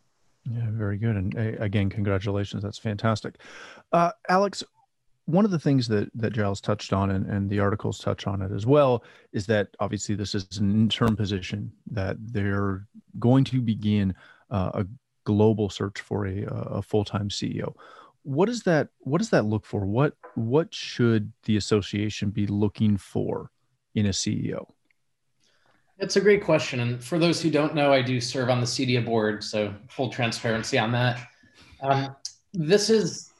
Yeah, 0.49 0.67
very 0.69 0.97
good. 0.97 1.17
And 1.17 1.37
uh, 1.37 1.61
again, 1.61 1.89
congratulations. 1.89 2.63
That's 2.63 2.77
fantastic. 2.77 3.35
Uh, 3.91 4.11
Alex, 4.29 4.63
one 5.25 5.45
of 5.45 5.51
the 5.51 5.59
things 5.59 5.87
that 5.87 6.09
that 6.15 6.33
Giles 6.33 6.61
touched 6.61 6.93
on 6.93 7.11
and, 7.11 7.25
and 7.27 7.49
the 7.49 7.59
articles 7.59 7.99
touch 7.99 8.27
on 8.27 8.41
it 8.41 8.51
as 8.51 8.65
well 8.65 9.03
is 9.33 9.45
that 9.47 9.69
obviously 9.79 10.15
this 10.15 10.35
is 10.35 10.57
an 10.57 10.71
interim 10.71 11.15
position 11.15 11.71
that 11.91 12.17
they're 12.19 12.87
going 13.19 13.43
to 13.45 13.61
begin 13.61 14.15
uh, 14.49 14.71
a 14.73 14.85
global 15.23 15.69
search 15.69 16.01
for 16.01 16.25
a, 16.25 16.43
a 16.45 16.81
full-time 16.81 17.29
CEO. 17.29 17.73
What 18.23 18.47
does 18.47 18.63
that 18.63 18.89
what 18.99 19.19
does 19.19 19.29
that 19.29 19.45
look 19.45 19.65
for? 19.65 19.85
What 19.85 20.15
what 20.35 20.73
should 20.73 21.31
the 21.43 21.57
association 21.57 22.29
be 22.29 22.47
looking 22.47 22.97
for 22.97 23.51
in 23.95 24.07
a 24.07 24.09
CEO? 24.09 24.67
It's 25.97 26.15
a 26.15 26.21
great 26.21 26.43
question. 26.43 26.79
And 26.79 27.03
for 27.03 27.19
those 27.19 27.41
who 27.41 27.51
don't 27.51 27.75
know, 27.75 27.93
I 27.93 28.01
do 28.01 28.19
serve 28.19 28.49
on 28.49 28.59
the 28.59 28.65
CEDIA 28.65 29.05
board, 29.05 29.43
so 29.43 29.71
full 29.87 30.09
transparency 30.09 30.79
on 30.79 30.91
that. 30.93 31.19
Um, 31.81 32.15
this 32.53 32.89
is 32.89 33.30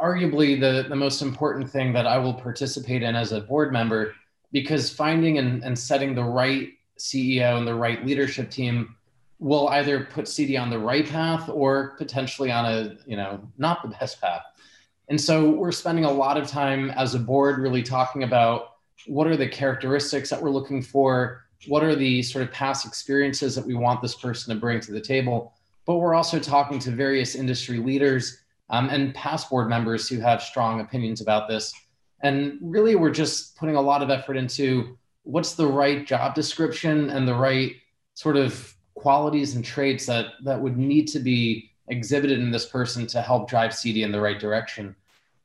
arguably 0.00 0.58
the, 0.58 0.88
the 0.88 0.96
most 0.96 1.22
important 1.22 1.70
thing 1.70 1.92
that 1.92 2.06
I 2.06 2.18
will 2.18 2.34
participate 2.34 3.02
in 3.02 3.16
as 3.16 3.32
a 3.32 3.40
board 3.40 3.72
member 3.72 4.14
because 4.52 4.90
finding 4.90 5.38
and, 5.38 5.62
and 5.64 5.78
setting 5.78 6.14
the 6.14 6.24
right 6.24 6.70
CEO 6.98 7.58
and 7.58 7.66
the 7.66 7.74
right 7.74 8.04
leadership 8.04 8.50
team 8.50 8.94
will 9.38 9.68
either 9.68 10.04
put 10.04 10.24
CEDIA 10.24 10.60
on 10.60 10.70
the 10.70 10.78
right 10.78 11.06
path 11.06 11.48
or 11.48 11.94
potentially 11.96 12.50
on 12.50 12.64
a, 12.64 12.96
you 13.06 13.16
know, 13.16 13.40
not 13.56 13.82
the 13.82 13.88
best 13.88 14.20
path. 14.20 14.42
And 15.08 15.20
so 15.20 15.50
we're 15.50 15.72
spending 15.72 16.04
a 16.04 16.10
lot 16.10 16.36
of 16.36 16.48
time 16.48 16.90
as 16.90 17.14
a 17.14 17.18
board 17.18 17.58
really 17.58 17.82
talking 17.82 18.24
about 18.24 18.72
what 19.06 19.26
are 19.26 19.36
the 19.36 19.48
characteristics 19.48 20.28
that 20.30 20.42
we're 20.42 20.50
looking 20.50 20.82
for, 20.82 21.44
what 21.66 21.82
are 21.82 21.94
the 21.94 22.22
sort 22.22 22.44
of 22.44 22.52
past 22.52 22.84
experiences 22.84 23.54
that 23.54 23.64
we 23.64 23.74
want 23.74 24.02
this 24.02 24.14
person 24.14 24.52
to 24.54 24.60
bring 24.60 24.80
to 24.80 24.92
the 24.92 25.00
table. 25.00 25.54
But 25.86 25.98
we're 25.98 26.14
also 26.14 26.38
talking 26.38 26.78
to 26.80 26.90
various 26.90 27.34
industry 27.34 27.78
leaders 27.78 28.40
um, 28.70 28.88
and 28.90 29.14
past 29.14 29.50
board 29.50 29.68
members 29.68 30.08
who 30.08 30.20
have 30.20 30.42
strong 30.42 30.80
opinions 30.80 31.20
about 31.20 31.48
this. 31.48 31.72
And 32.20 32.58
really, 32.60 32.96
we're 32.96 33.10
just 33.10 33.56
putting 33.56 33.76
a 33.76 33.80
lot 33.80 34.02
of 34.02 34.10
effort 34.10 34.36
into 34.36 34.98
what's 35.22 35.54
the 35.54 35.66
right 35.66 36.06
job 36.06 36.34
description 36.34 37.10
and 37.10 37.26
the 37.26 37.34
right 37.34 37.72
sort 38.14 38.36
of 38.36 38.74
qualities 38.94 39.54
and 39.54 39.64
traits 39.64 40.06
that 40.06 40.26
that 40.42 40.60
would 40.60 40.76
need 40.76 41.06
to 41.08 41.20
be 41.20 41.70
exhibited 41.88 42.40
in 42.40 42.50
this 42.50 42.66
person 42.66 43.06
to 43.06 43.22
help 43.22 43.48
drive 43.48 43.70
CEDIA 43.70 44.04
in 44.04 44.12
the 44.12 44.20
right 44.20 44.40
direction. 44.40 44.94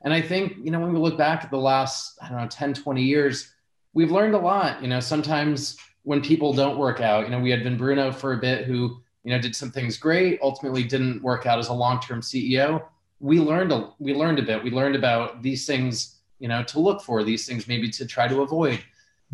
And 0.02 0.12
I 0.12 0.20
think, 0.20 0.54
you 0.62 0.70
know, 0.70 0.80
when 0.80 0.92
we 0.92 0.98
look 0.98 1.16
back 1.16 1.44
at 1.44 1.50
the 1.50 1.56
last, 1.56 2.18
I 2.20 2.28
don't 2.28 2.38
know, 2.38 2.48
10, 2.48 2.74
20 2.74 3.02
years, 3.02 3.54
we've 3.94 4.10
learned 4.10 4.34
a 4.34 4.38
lot. 4.38 4.82
You 4.82 4.88
know, 4.88 5.00
sometimes 5.00 5.78
when 6.02 6.20
people 6.20 6.52
don't 6.52 6.76
work 6.76 7.00
out, 7.00 7.24
you 7.24 7.30
know, 7.30 7.40
we 7.40 7.50
had 7.50 7.62
Vin 7.62 7.78
Bruno 7.78 8.12
for 8.12 8.34
a 8.34 8.36
bit 8.36 8.66
who, 8.66 9.00
you 9.22 9.30
know, 9.30 9.38
did 9.38 9.56
some 9.56 9.70
things 9.70 9.96
great, 9.96 10.38
ultimately 10.42 10.82
didn't 10.82 11.22
work 11.22 11.46
out 11.46 11.58
as 11.58 11.68
a 11.68 11.72
long-term 11.72 12.20
CEO 12.20 12.82
we 13.20 13.38
learned 13.40 13.72
a 13.72 13.92
we 13.98 14.14
learned 14.14 14.38
a 14.38 14.42
bit. 14.42 14.62
We 14.62 14.70
learned 14.70 14.96
about 14.96 15.42
these 15.42 15.66
things, 15.66 16.20
you 16.38 16.48
know, 16.48 16.62
to 16.64 16.80
look 16.80 17.02
for 17.02 17.24
these 17.24 17.46
things, 17.46 17.68
maybe 17.68 17.88
to 17.90 18.06
try 18.06 18.28
to 18.28 18.42
avoid. 18.42 18.80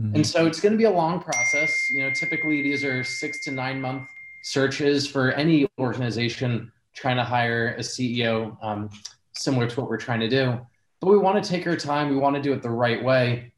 Mm-hmm. 0.01 0.17
And 0.17 0.27
so 0.27 0.47
it's 0.47 0.61
going 0.61 0.73
to 0.73 0.79
be 0.79 0.85
a 0.85 0.91
long 0.91 1.21
process. 1.21 1.73
You 1.93 2.05
know, 2.05 2.11
typically 2.11 2.63
these 2.63 2.85
are 2.85 3.05
six 3.05 3.45
to 3.45 3.51
nine 3.51 3.81
month 3.81 4.09
searches 4.43 5.07
for 5.07 5.33
any 5.33 5.69
organization 5.79 6.73
trying 6.95 7.17
to 7.17 7.25
hire 7.25 7.75
a 7.79 7.81
CEO, 7.81 8.57
um, 8.63 8.91
similar 9.33 9.67
to 9.67 9.81
what 9.81 9.91
we're 9.91 9.97
trying 9.97 10.21
to 10.21 10.29
do. 10.29 10.59
But 11.01 11.09
we 11.09 11.19
want 11.19 11.43
to 11.43 11.49
take 11.49 11.67
our 11.67 11.77
time. 11.77 12.11
We 12.11 12.17
want 12.17 12.37
to 12.37 12.43
do 12.43 12.53
it 12.53 12.63
the 12.63 12.71
right 12.71 13.03
way. 13.03 13.53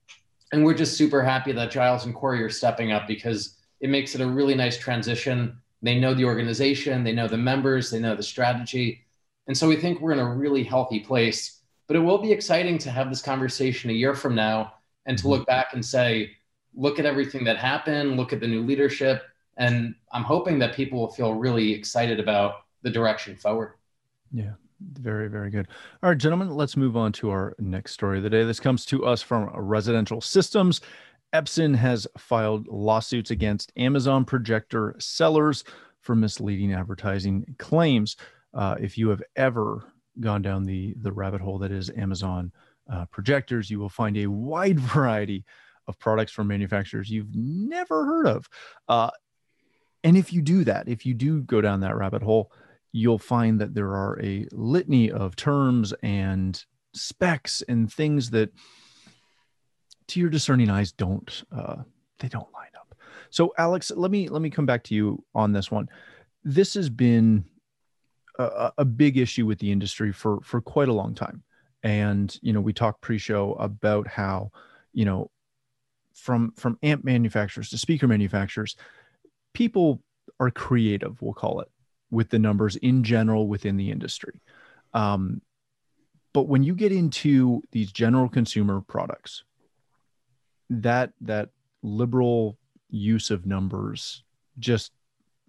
And 0.53 0.65
we're 0.65 0.75
just 0.75 0.97
super 0.97 1.23
happy 1.23 1.53
that 1.53 1.71
Giles 1.71 2.05
and 2.05 2.15
Corey 2.15 2.43
are 2.43 2.51
stepping 2.51 2.93
up 2.93 3.07
because 3.07 3.57
it 3.81 3.91
makes 3.91 4.15
it 4.15 4.21
a 4.21 4.27
really 4.27 4.55
nice 4.55 4.79
transition. 4.79 5.57
They 5.83 5.99
know 5.99 6.15
the 6.15 6.25
organization, 6.25 7.03
they 7.03 7.13
know 7.13 7.27
the 7.27 7.39
members, 7.39 7.91
they 7.91 7.99
know 7.99 8.15
the 8.15 8.23
strategy. 8.23 9.02
And 9.47 9.57
so 9.57 9.69
we 9.69 9.77
think 9.77 10.01
we're 10.01 10.13
in 10.13 10.19
a 10.19 10.35
really 10.35 10.65
healthy 10.65 11.01
place. 11.01 11.61
But 11.89 11.97
it 11.97 12.01
will 12.01 12.19
be 12.19 12.33
exciting 12.33 12.79
to 12.79 12.91
have 12.91 13.11
this 13.11 13.23
conversation 13.23 13.91
a 13.91 13.93
year 13.93 14.15
from 14.15 14.35
now 14.35 14.75
and 15.05 15.19
to 15.19 15.23
mm-hmm. 15.23 15.33
look 15.33 15.47
back 15.47 15.75
and 15.75 15.85
say, 15.85 16.31
look 16.75 16.99
at 16.99 17.07
everything 17.07 17.45
that 17.45 17.59
happened, 17.59 18.17
look 18.17 18.33
at 18.33 18.41
the 18.41 18.47
new 18.47 18.63
leadership. 18.63 19.23
And 19.57 19.95
I'm 20.13 20.23
hoping 20.23 20.59
that 20.61 20.75
people 20.75 20.99
will 20.99 21.13
feel 21.13 21.35
really 21.35 21.73
excited 21.73 22.19
about 22.19 22.65
the 22.83 22.91
direction 22.91 23.37
forward. 23.37 23.75
Yeah, 24.33 24.53
very, 24.81 25.29
very 25.29 25.51
good. 25.51 25.69
All 26.03 26.09
right, 26.09 26.19
gentlemen, 26.19 26.51
let's 26.51 26.77
move 26.77 26.97
on 26.97 27.13
to 27.15 27.31
our 27.31 27.55
next 27.59 27.93
story 27.93 28.19
of 28.19 28.25
the 28.25 28.31
day. 28.31 28.45
This 28.45 28.61
comes 28.61 28.87
to 28.87 29.05
us 29.05 29.21
from 29.21 29.51
Residential 29.55 30.21
Systems. 30.21 30.81
Epson 31.35 31.75
has 31.75 32.07
filed 32.17 32.69
lawsuits 32.69 33.31
against 33.31 33.73
Amazon 33.77 34.25
projector 34.25 34.95
sellers 34.99 35.65
for 36.01 36.15
misleading 36.15 36.73
advertising 36.73 37.55
claims. 37.59 38.17
Uh, 38.55 38.77
if 38.81 38.99
you 38.99 39.09
have 39.09 39.23
ever 39.37 39.93
gone 40.21 40.43
down 40.43 40.65
the 40.65 40.95
the 41.01 41.13
rabbit 41.13 41.41
hole 41.41 41.59
that 41.59 41.73
is 41.73 41.91
Amazon 41.97 42.53
uh, 42.91 43.07
projectors, 43.07 43.71
you 43.71 43.79
will 43.79 43.89
find 43.89 44.17
a 44.17 44.27
wide 44.27 44.79
variety 44.95 45.45
of 45.87 45.99
products 45.99 46.33
from 46.33 46.47
manufacturers 46.47 47.11
you've 47.11 47.35
never 47.35 48.05
heard 48.05 48.27
of. 48.27 48.49
Uh, 48.89 49.11
and 50.05 50.17
if 50.17 50.33
you 50.33 50.43
do 50.43 50.65
that, 50.65 50.89
if 50.89 51.07
you 51.07 51.15
do 51.15 51.43
go 51.43 51.61
down 51.61 51.81
that 51.81 51.97
rabbit 51.97 52.23
hole, 52.23 52.53
you'll 52.93 53.19
find 53.19 53.61
that 53.61 53.75
there 53.75 53.95
are 53.95 54.21
a 54.23 54.47
litany 54.53 55.11
of 55.11 55.35
terms 55.35 55.93
and 56.03 56.65
specs 56.93 57.63
and 57.69 57.93
things 57.93 58.31
that 58.31 58.51
to 60.09 60.21
your 60.21 60.29
discerning 60.29 60.69
eyes 60.69 60.93
don't 60.93 61.45
uh, 61.57 61.77
they 62.19 62.29
don't 62.29 62.53
line 62.53 62.71
up 62.79 62.95
so 63.31 63.53
alex 63.57 63.91
let 63.97 64.11
me 64.11 64.29
let 64.29 64.43
me 64.43 64.51
come 64.51 64.67
back 64.67 64.85
to 64.85 64.95
you 64.95 65.25
on 65.35 65.53
this 65.53 65.71
one 65.71 65.89
this 66.45 66.75
has 66.75 66.91
been 66.91 67.45
a, 68.39 68.73
a 68.79 68.85
big 68.85 69.19
issue 69.19 69.47
with 69.47 69.59
the 69.59 69.71
industry 69.73 70.13
for 70.13 70.41
for 70.43 70.61
quite 70.61 70.89
a 70.89 70.93
long 70.93 71.15
time. 71.15 71.43
And 71.83 72.37
you 72.43 72.53
know 72.53 72.61
we 72.61 72.73
talked 72.73 73.01
pre-show 73.01 73.55
about 73.55 74.07
how 74.07 74.51
you 74.93 75.05
know 75.05 75.31
from 76.15 76.53
from 76.57 76.79
amp 76.83 77.05
manufacturers 77.05 77.71
to 77.71 77.79
speaker 77.79 78.07
manufacturers 78.07 78.77
people 79.55 80.03
are 80.39 80.51
creative 80.51 81.23
we'll 81.23 81.33
call 81.33 81.61
it 81.61 81.69
with 82.13 82.29
the 82.29 82.39
numbers 82.39 82.77
in 82.77 83.03
general 83.03 83.49
within 83.49 83.77
the 83.77 83.91
industry. 83.91 84.41
Um, 84.93 85.41
but 86.35 86.47
when 86.47 86.63
you 86.63 86.75
get 86.75 86.93
into 86.93 87.63
these 87.73 87.91
general 87.91 88.29
consumer 88.29 88.81
products 88.83 89.43
that 90.71 91.13
that 91.23 91.49
liberal 91.83 92.59
use 92.89 93.31
of 93.31 93.47
numbers 93.47 94.23
just 94.59 94.93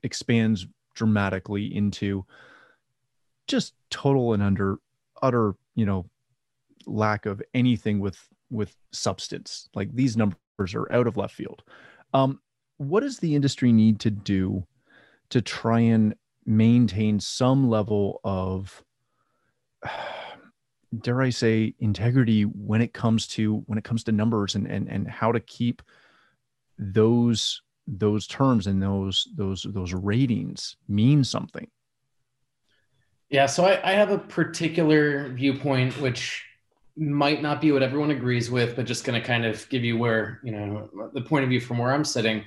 expands 0.01 0.65
dramatically 0.95 1.65
into 1.65 2.25
just 3.47 3.73
total 3.89 4.33
and 4.33 4.41
under 4.43 4.77
utter 5.21 5.55
you 5.75 5.85
know 5.85 6.05
lack 6.85 7.25
of 7.25 7.41
anything 7.53 7.99
with 7.99 8.17
with 8.49 8.75
substance. 8.91 9.67
Like 9.73 9.93
these 9.93 10.15
numbers 10.15 10.75
are 10.75 10.91
out 10.91 11.07
of 11.07 11.17
left 11.17 11.35
field. 11.35 11.63
Um, 12.13 12.39
what 12.77 13.01
does 13.01 13.19
the 13.19 13.35
industry 13.35 13.71
need 13.71 13.99
to 14.01 14.11
do 14.11 14.65
to 15.29 15.41
try 15.41 15.79
and 15.79 16.15
maintain 16.45 17.19
some 17.19 17.69
level 17.69 18.19
of 18.23 18.83
dare 21.01 21.23
i 21.23 21.29
say 21.31 21.73
integrity 21.79 22.43
when 22.43 22.79
it 22.79 22.93
comes 22.93 23.25
to 23.25 23.63
when 23.65 23.79
it 23.79 23.83
comes 23.83 24.03
to 24.03 24.11
numbers 24.11 24.53
and 24.53 24.67
and, 24.67 24.87
and 24.89 25.07
how 25.07 25.31
to 25.31 25.39
keep 25.39 25.81
those 26.77 27.63
those 27.87 28.27
terms 28.27 28.67
and 28.67 28.83
those 28.83 29.27
those 29.35 29.65
those 29.69 29.93
ratings 29.93 30.75
mean 30.87 31.23
something 31.23 31.67
yeah, 33.33 33.47
so 33.47 33.65
I, 33.65 33.81
I 33.83 33.93
have 33.93 34.11
a 34.11 34.19
particular 34.19 35.29
viewpoint 35.29 35.99
which 35.99 36.45
might 36.95 37.41
not 37.41 37.61
be 37.61 37.71
what 37.71 37.81
everyone 37.81 38.11
agrees 38.11 38.51
with, 38.51 38.75
but 38.75 38.85
just 38.85 39.05
going 39.05 39.19
to 39.19 39.27
kind 39.27 39.43
of 39.43 39.67
give 39.69 39.83
you 39.83 39.97
where, 39.97 40.39
you 40.43 40.51
know, 40.51 40.87
the 41.13 41.21
point 41.21 41.43
of 41.43 41.49
view 41.49 41.59
from 41.59 41.79
where 41.79 41.91
I'm 41.91 42.05
sitting. 42.05 42.43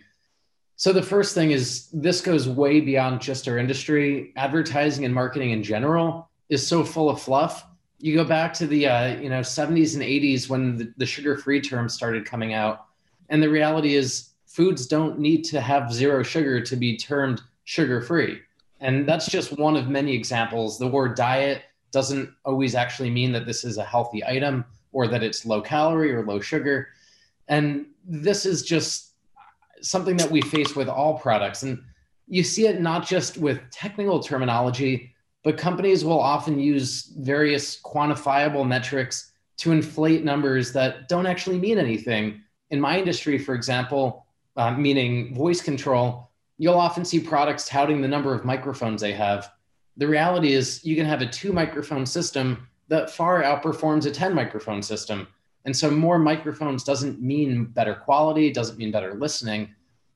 So 0.76 0.93
the 0.93 1.02
first 1.02 1.35
thing 1.35 1.50
is 1.50 1.88
this 1.93 2.21
goes 2.21 2.49
way 2.49 2.81
beyond 2.81 3.21
just 3.21 3.49
our 3.49 3.59
industry. 3.59 4.33
Advertising 4.37 5.05
and 5.05 5.12
marketing 5.12 5.50
in 5.50 5.64
general 5.64 6.31
is 6.50 6.64
so 6.64 6.85
full 6.85 7.11
of 7.11 7.21
fluff. 7.21 7.66
You 7.99 8.14
go 8.14 8.25
back 8.25 8.55
to 8.55 8.69
the 8.69 8.87
uh, 8.87 9.16
you 9.16 9.28
know 9.28 9.40
70s 9.40 9.95
and 9.95 10.05
80s 10.05 10.49
when 10.49 10.76
the, 10.76 10.95
the 10.99 11.07
sugar-free 11.07 11.62
term 11.62 11.88
started 11.88 12.25
coming 12.25 12.55
out, 12.55 12.85
and 13.28 13.43
the 13.43 13.50
reality 13.50 13.97
is 13.97 14.35
foods 14.47 14.87
don't 14.87 15.19
need 15.19 15.43
to 15.47 15.61
have 15.61 15.93
zero 15.93 16.23
sugar 16.23 16.61
to 16.61 16.76
be 16.76 16.97
termed 16.97 17.43
sugar-free. 17.64 18.43
And 18.80 19.09
that's 19.09 19.28
just 19.28 19.59
one 19.59 19.76
of 19.76 19.88
many 19.88 20.14
examples. 20.14 20.78
The 20.78 20.87
word 20.87 21.16
diet 21.16 21.62
doesn't 21.92 22.30
always 22.45 22.75
actually 22.75 23.11
mean 23.11 23.33
that 23.33 23.47
this 23.47 23.64
is 23.64 23.78
a 23.78 23.85
healthy 23.85 24.25
item 24.25 24.64
or 24.92 25.09
that 25.09 25.23
it's 25.23 25.47
low 25.47 25.61
calorie 25.61 26.12
or 26.12 26.25
low 26.25 26.40
sugar. 26.40 26.88
And 27.49 27.87
this 28.04 28.45
is 28.45 28.62
just 28.62 29.12
something 29.80 30.16
that 30.16 30.30
we 30.30 30.42
face 30.42 30.75
with 30.75 30.88
all 30.88 31.18
products. 31.18 31.62
And 31.62 31.83
you 32.28 32.42
see 32.42 32.66
it 32.66 32.80
not 32.80 33.06
just 33.06 33.38
with 33.38 33.61
technical 33.71 34.21
terminology, 34.21 35.14
but 35.45 35.56
companies 35.56 36.04
will 36.04 36.21
often 36.21 36.59
use 36.59 37.12
various 37.18 37.80
quantifiable 37.80 38.66
metrics 38.66 39.33
to 39.59 39.73
inflate 39.73 40.25
numbers 40.25 40.73
that 40.73 41.09
don't 41.09 41.26
actually 41.26 41.59
mean 41.59 41.78
anything. 41.78 42.42
In 42.71 42.80
my 42.80 42.99
industry, 42.99 43.38
for 43.38 43.54
example, 43.54 44.26
uh, 44.56 44.73
meaning 44.73 45.35
voice 45.35 45.61
control, 45.61 46.25
you'll 46.58 46.78
often 46.78 47.04
see 47.04 47.20
products 47.20 47.68
touting 47.68 48.00
the 48.00 48.08
number 48.08 48.34
of 48.34 48.44
microphones 48.44 49.00
they 49.00 49.12
have. 49.12 49.52
The 49.96 50.06
reality 50.06 50.52
is, 50.52 50.84
you 50.84 50.96
can 50.96 51.06
have 51.06 51.22
a 51.22 51.26
two 51.26 51.52
microphone 51.52 52.06
system 52.06 52.68
that 52.88 53.10
far 53.10 53.42
outperforms 53.42 54.06
a 54.06 54.10
10 54.10 54.34
microphone 54.34 54.82
system. 54.82 55.26
And 55.64 55.76
so, 55.76 55.90
more 55.90 56.18
microphones 56.18 56.84
doesn't 56.84 57.20
mean 57.20 57.64
better 57.64 57.94
quality, 57.94 58.52
doesn't 58.52 58.78
mean 58.78 58.90
better 58.90 59.14
listening. 59.14 59.75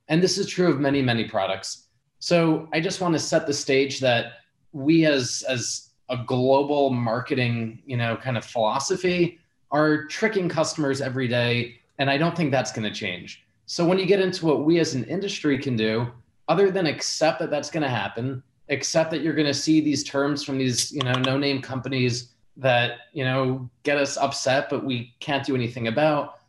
And 0.08 0.22
this 0.22 0.38
is 0.38 0.46
true 0.46 0.70
of 0.70 0.80
many, 0.80 1.02
many 1.02 1.24
products. 1.24 1.86
So, 2.18 2.68
I 2.72 2.80
just 2.80 3.00
want 3.00 3.14
to 3.14 3.18
set 3.18 3.46
the 3.46 3.54
stage 3.54 4.00
that 4.00 4.32
we, 4.72 5.06
as, 5.06 5.44
as 5.48 5.90
a 6.08 6.18
global 6.26 6.90
marketing, 6.90 7.82
you 7.86 7.96
know, 7.96 8.16
kind 8.16 8.36
of 8.36 8.44
philosophy, 8.44 9.38
are 9.70 10.04
tricking 10.06 10.48
customers 10.48 11.00
every 11.00 11.26
day. 11.26 11.76
And 11.98 12.10
I 12.10 12.16
don't 12.16 12.36
think 12.36 12.50
that's 12.50 12.72
going 12.72 12.88
to 12.88 12.94
change. 12.94 13.44
So, 13.66 13.84
when 13.84 13.98
you 13.98 14.06
get 14.06 14.20
into 14.20 14.46
what 14.46 14.64
we 14.64 14.78
as 14.78 14.94
an 14.94 15.04
industry 15.04 15.58
can 15.58 15.74
do, 15.74 16.12
other 16.50 16.68
than 16.68 16.84
accept 16.84 17.38
that 17.38 17.48
that's 17.48 17.70
going 17.70 17.84
to 17.84 17.88
happen, 17.88 18.42
accept 18.70 19.12
that 19.12 19.20
you're 19.20 19.34
going 19.34 19.46
to 19.46 19.54
see 19.54 19.80
these 19.80 20.02
terms 20.02 20.42
from 20.42 20.58
these, 20.58 20.90
you 20.90 21.00
know, 21.02 21.12
no-name 21.12 21.62
companies 21.62 22.32
that, 22.56 23.02
you 23.12 23.24
know, 23.24 23.70
get 23.84 23.96
us 23.96 24.16
upset, 24.16 24.68
but 24.68 24.84
we 24.84 25.14
can't 25.20 25.46
do 25.46 25.54
anything 25.54 25.86
about. 25.86 26.40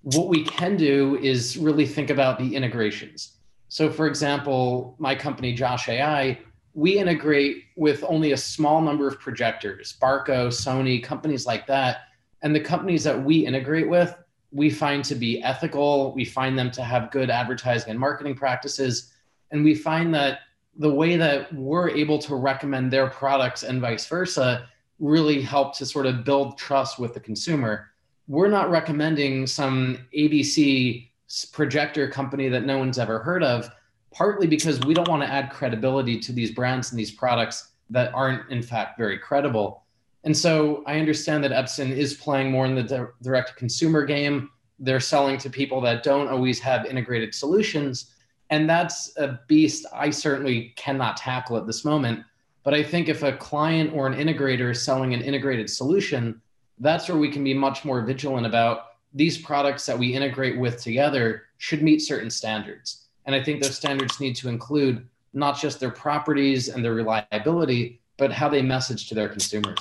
What 0.00 0.28
we 0.28 0.42
can 0.42 0.78
do 0.78 1.18
is 1.20 1.58
really 1.58 1.84
think 1.84 2.08
about 2.08 2.38
the 2.38 2.56
integrations. 2.56 3.32
So, 3.68 3.90
for 3.90 4.06
example, 4.06 4.94
my 4.98 5.14
company, 5.14 5.52
Josh 5.52 5.86
AI, 5.90 6.38
we 6.72 6.98
integrate 6.98 7.64
with 7.76 8.02
only 8.08 8.32
a 8.32 8.38
small 8.38 8.80
number 8.80 9.06
of 9.06 9.20
projectors, 9.20 9.98
Barco, 10.00 10.48
Sony, 10.48 11.04
companies 11.04 11.44
like 11.44 11.66
that. 11.66 11.98
And 12.40 12.54
the 12.54 12.60
companies 12.60 13.04
that 13.04 13.22
we 13.22 13.44
integrate 13.44 13.88
with, 13.88 14.16
we 14.50 14.70
find 14.70 15.04
to 15.04 15.14
be 15.14 15.42
ethical. 15.42 16.14
We 16.14 16.24
find 16.24 16.58
them 16.58 16.70
to 16.70 16.82
have 16.82 17.10
good 17.10 17.28
advertising 17.28 17.90
and 17.90 18.00
marketing 18.00 18.34
practices. 18.34 19.12
And 19.50 19.64
we 19.64 19.74
find 19.74 20.14
that 20.14 20.40
the 20.78 20.92
way 20.92 21.16
that 21.16 21.52
we're 21.54 21.90
able 21.90 22.18
to 22.18 22.34
recommend 22.34 22.92
their 22.92 23.08
products 23.08 23.62
and 23.62 23.80
vice 23.80 24.06
versa 24.06 24.68
really 24.98 25.40
help 25.40 25.76
to 25.76 25.86
sort 25.86 26.06
of 26.06 26.24
build 26.24 26.58
trust 26.58 26.98
with 26.98 27.14
the 27.14 27.20
consumer. 27.20 27.90
We're 28.28 28.48
not 28.48 28.70
recommending 28.70 29.46
some 29.46 30.06
ABC 30.16 31.08
projector 31.52 32.08
company 32.08 32.48
that 32.48 32.64
no 32.64 32.78
one's 32.78 32.98
ever 32.98 33.18
heard 33.18 33.42
of, 33.42 33.70
partly 34.12 34.46
because 34.46 34.80
we 34.80 34.94
don't 34.94 35.08
want 35.08 35.22
to 35.22 35.28
add 35.28 35.50
credibility 35.50 36.18
to 36.20 36.32
these 36.32 36.50
brands 36.50 36.90
and 36.90 36.98
these 36.98 37.10
products 37.10 37.72
that 37.90 38.12
aren't, 38.14 38.50
in 38.50 38.62
fact, 38.62 38.98
very 38.98 39.18
credible. 39.18 39.84
And 40.24 40.36
so 40.36 40.82
I 40.86 40.98
understand 40.98 41.44
that 41.44 41.52
Epson 41.52 41.90
is 41.90 42.14
playing 42.14 42.50
more 42.50 42.66
in 42.66 42.74
the 42.74 43.10
direct 43.22 43.56
consumer 43.56 44.04
game. 44.04 44.50
They're 44.78 45.00
selling 45.00 45.38
to 45.38 45.50
people 45.50 45.80
that 45.82 46.02
don't 46.02 46.28
always 46.28 46.58
have 46.60 46.84
integrated 46.84 47.34
solutions 47.34 48.15
and 48.50 48.68
that's 48.68 49.16
a 49.16 49.40
beast 49.48 49.86
I 49.92 50.10
certainly 50.10 50.72
cannot 50.76 51.16
tackle 51.16 51.56
at 51.56 51.66
this 51.66 51.84
moment. 51.84 52.24
But 52.62 52.74
I 52.74 52.82
think 52.82 53.08
if 53.08 53.22
a 53.22 53.36
client 53.36 53.92
or 53.94 54.06
an 54.06 54.14
integrator 54.14 54.70
is 54.70 54.82
selling 54.82 55.14
an 55.14 55.22
integrated 55.22 55.70
solution, 55.70 56.40
that's 56.78 57.08
where 57.08 57.18
we 57.18 57.30
can 57.30 57.44
be 57.44 57.54
much 57.54 57.84
more 57.84 58.02
vigilant 58.02 58.46
about 58.46 58.86
these 59.14 59.38
products 59.38 59.86
that 59.86 59.98
we 59.98 60.12
integrate 60.12 60.58
with 60.58 60.82
together 60.82 61.44
should 61.58 61.82
meet 61.82 62.02
certain 62.02 62.30
standards. 62.30 63.06
And 63.24 63.34
I 63.34 63.42
think 63.42 63.62
those 63.62 63.76
standards 63.76 64.20
need 64.20 64.36
to 64.36 64.48
include 64.48 65.06
not 65.32 65.58
just 65.58 65.80
their 65.80 65.90
properties 65.90 66.68
and 66.68 66.84
their 66.84 66.94
reliability, 66.94 68.00
but 68.16 68.32
how 68.32 68.48
they 68.48 68.62
message 68.62 69.08
to 69.08 69.14
their 69.14 69.28
consumers. 69.28 69.78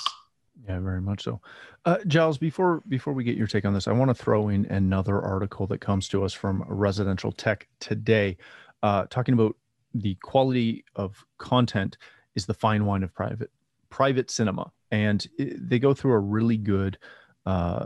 Yeah, 0.67 0.79
very 0.79 1.01
much 1.01 1.23
so. 1.23 1.41
Uh, 1.85 1.97
Giles, 2.07 2.37
before 2.37 2.81
before 2.87 3.13
we 3.13 3.23
get 3.23 3.37
your 3.37 3.47
take 3.47 3.65
on 3.65 3.73
this, 3.73 3.87
I 3.87 3.91
want 3.91 4.09
to 4.09 4.15
throw 4.15 4.49
in 4.49 4.65
another 4.65 5.21
article 5.21 5.67
that 5.67 5.79
comes 5.79 6.07
to 6.09 6.23
us 6.23 6.33
from 6.33 6.63
Residential 6.67 7.31
Tech 7.31 7.67
today, 7.79 8.37
uh, 8.81 9.05
talking 9.09 9.33
about 9.33 9.55
the 9.93 10.15
quality 10.15 10.83
of 10.95 11.23
content 11.37 11.97
is 12.35 12.45
the 12.45 12.53
fine 12.53 12.85
wine 12.85 13.03
of 13.03 13.13
private 13.13 13.51
private 13.89 14.31
cinema, 14.31 14.71
and 14.91 15.27
it, 15.37 15.69
they 15.69 15.77
go 15.77 15.93
through 15.93 16.13
a 16.13 16.19
really 16.19 16.57
good 16.57 16.97
uh, 17.45 17.85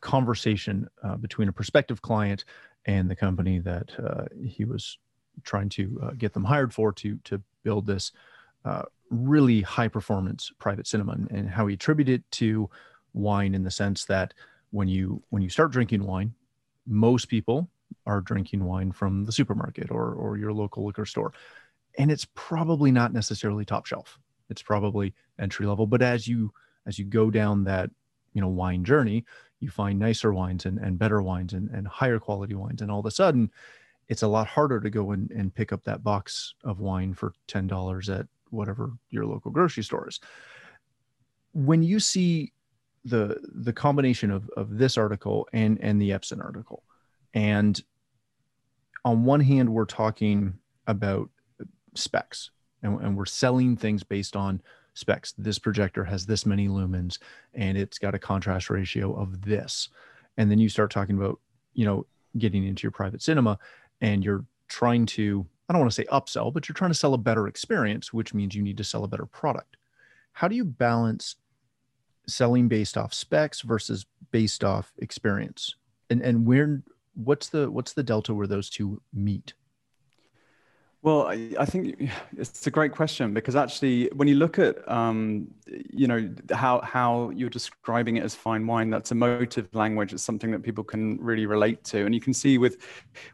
conversation 0.00 0.88
uh, 1.02 1.16
between 1.16 1.48
a 1.48 1.52
prospective 1.52 2.00
client 2.00 2.44
and 2.86 3.10
the 3.10 3.16
company 3.16 3.58
that 3.58 3.90
uh, 3.98 4.24
he 4.46 4.64
was 4.64 4.98
trying 5.42 5.68
to 5.68 6.00
uh, 6.02 6.10
get 6.16 6.32
them 6.32 6.44
hired 6.44 6.72
for 6.72 6.92
to 6.92 7.18
to 7.24 7.42
build 7.64 7.86
this 7.86 8.12
really 9.10 9.60
high 9.60 9.88
performance 9.88 10.52
private 10.58 10.86
cinema 10.86 11.12
and, 11.12 11.30
and 11.30 11.50
how 11.50 11.66
he 11.66 11.74
attributed 11.74 12.20
it 12.20 12.30
to 12.30 12.70
wine 13.12 13.54
in 13.54 13.64
the 13.64 13.70
sense 13.70 14.04
that 14.04 14.32
when 14.70 14.86
you 14.88 15.22
when 15.30 15.42
you 15.42 15.48
start 15.48 15.72
drinking 15.72 16.04
wine 16.04 16.32
most 16.86 17.26
people 17.26 17.68
are 18.06 18.20
drinking 18.20 18.64
wine 18.64 18.92
from 18.92 19.24
the 19.24 19.32
supermarket 19.32 19.90
or 19.90 20.12
or 20.12 20.36
your 20.36 20.52
local 20.52 20.84
liquor 20.84 21.06
store. 21.06 21.32
And 21.98 22.10
it's 22.10 22.26
probably 22.34 22.90
not 22.90 23.12
necessarily 23.12 23.64
top 23.64 23.86
shelf. 23.86 24.18
It's 24.48 24.62
probably 24.62 25.14
entry 25.38 25.66
level. 25.66 25.86
But 25.86 26.02
as 26.02 26.26
you 26.26 26.52
as 26.86 26.98
you 26.98 27.04
go 27.04 27.30
down 27.30 27.64
that 27.64 27.90
you 28.32 28.40
know 28.40 28.48
wine 28.48 28.84
journey, 28.84 29.24
you 29.60 29.70
find 29.70 29.98
nicer 29.98 30.32
wines 30.32 30.66
and, 30.66 30.78
and 30.78 30.98
better 30.98 31.22
wines 31.22 31.52
and, 31.52 31.68
and 31.70 31.86
higher 31.86 32.18
quality 32.18 32.54
wines, 32.54 32.82
and 32.82 32.90
all 32.90 33.00
of 33.00 33.06
a 33.06 33.10
sudden, 33.10 33.50
it's 34.08 34.22
a 34.22 34.28
lot 34.28 34.46
harder 34.46 34.80
to 34.80 34.90
go 34.90 35.12
and, 35.12 35.30
and 35.30 35.54
pick 35.54 35.72
up 35.72 35.84
that 35.84 36.02
box 36.02 36.54
of 36.64 36.80
wine 36.80 37.14
for 37.14 37.32
ten 37.46 37.66
dollars 37.66 38.08
at 38.08 38.26
whatever 38.50 38.92
your 39.10 39.26
local 39.26 39.50
grocery 39.50 39.82
store 39.82 40.08
is. 40.08 40.20
When 41.52 41.82
you 41.82 42.00
see 42.00 42.52
the 43.04 43.40
the 43.54 43.72
combination 43.72 44.30
of 44.30 44.48
of 44.56 44.78
this 44.78 44.98
article 44.98 45.48
and 45.52 45.78
and 45.80 46.00
the 46.00 46.10
Epson 46.10 46.44
article, 46.44 46.82
and 47.34 47.82
on 49.04 49.24
one 49.24 49.40
hand, 49.40 49.72
we're 49.72 49.86
talking 49.86 50.54
about 50.86 51.30
specs 51.94 52.50
and, 52.82 53.00
and 53.00 53.16
we're 53.16 53.26
selling 53.26 53.76
things 53.76 54.02
based 54.02 54.36
on 54.36 54.60
specs. 54.94 55.32
This 55.38 55.58
projector 55.58 56.04
has 56.04 56.26
this 56.26 56.44
many 56.46 56.68
lumens 56.68 57.18
and 57.54 57.78
it's 57.78 57.98
got 57.98 58.14
a 58.14 58.18
contrast 58.18 58.70
ratio 58.70 59.14
of 59.14 59.42
this. 59.42 59.88
And 60.36 60.50
then 60.50 60.58
you 60.58 60.68
start 60.68 60.90
talking 60.90 61.16
about, 61.16 61.40
you 61.74 61.84
know, 61.84 62.06
getting 62.38 62.64
into 62.64 62.82
your 62.82 62.92
private 62.92 63.22
cinema 63.22 63.58
and 64.00 64.24
you're 64.24 64.44
trying 64.68 65.06
to, 65.06 65.46
I 65.70 65.72
don't 65.72 65.82
want 65.82 65.92
to 65.92 65.94
say 65.94 66.06
upsell, 66.10 66.52
but 66.52 66.68
you're 66.68 66.74
trying 66.74 66.90
to 66.90 66.98
sell 66.98 67.14
a 67.14 67.18
better 67.18 67.46
experience, 67.46 68.12
which 68.12 68.34
means 68.34 68.56
you 68.56 68.62
need 68.62 68.76
to 68.78 68.82
sell 68.82 69.04
a 69.04 69.08
better 69.08 69.24
product. 69.24 69.76
How 70.32 70.48
do 70.48 70.56
you 70.56 70.64
balance 70.64 71.36
selling 72.26 72.66
based 72.66 72.98
off 72.98 73.14
specs 73.14 73.60
versus 73.60 74.04
based 74.32 74.64
off 74.64 74.92
experience? 74.98 75.76
And 76.10 76.22
and 76.22 76.44
where 76.44 76.82
what's 77.14 77.50
the 77.50 77.70
what's 77.70 77.92
the 77.92 78.02
delta 78.02 78.34
where 78.34 78.48
those 78.48 78.68
two 78.68 79.00
meet? 79.14 79.54
Well, 81.02 81.28
I, 81.28 81.54
I, 81.58 81.64
think 81.64 82.10
it's 82.36 82.66
a 82.66 82.70
great 82.70 82.92
question 82.92 83.32
because 83.32 83.56
actually, 83.56 84.10
when 84.14 84.28
you 84.28 84.34
look 84.34 84.58
at, 84.58 84.86
um, 84.86 85.48
you 85.66 86.06
know, 86.06 86.28
how 86.52 86.82
how 86.82 87.30
you're 87.30 87.48
describing 87.48 88.18
it 88.18 88.22
as 88.22 88.34
fine 88.34 88.66
wine, 88.66 88.90
that's 88.90 89.10
emotive 89.10 89.74
language. 89.74 90.12
It's 90.12 90.22
something 90.22 90.50
that 90.50 90.62
people 90.62 90.84
can 90.84 91.16
really 91.18 91.46
relate 91.46 91.84
to, 91.84 92.04
and 92.04 92.14
you 92.14 92.20
can 92.20 92.34
see 92.34 92.58
with 92.58 92.84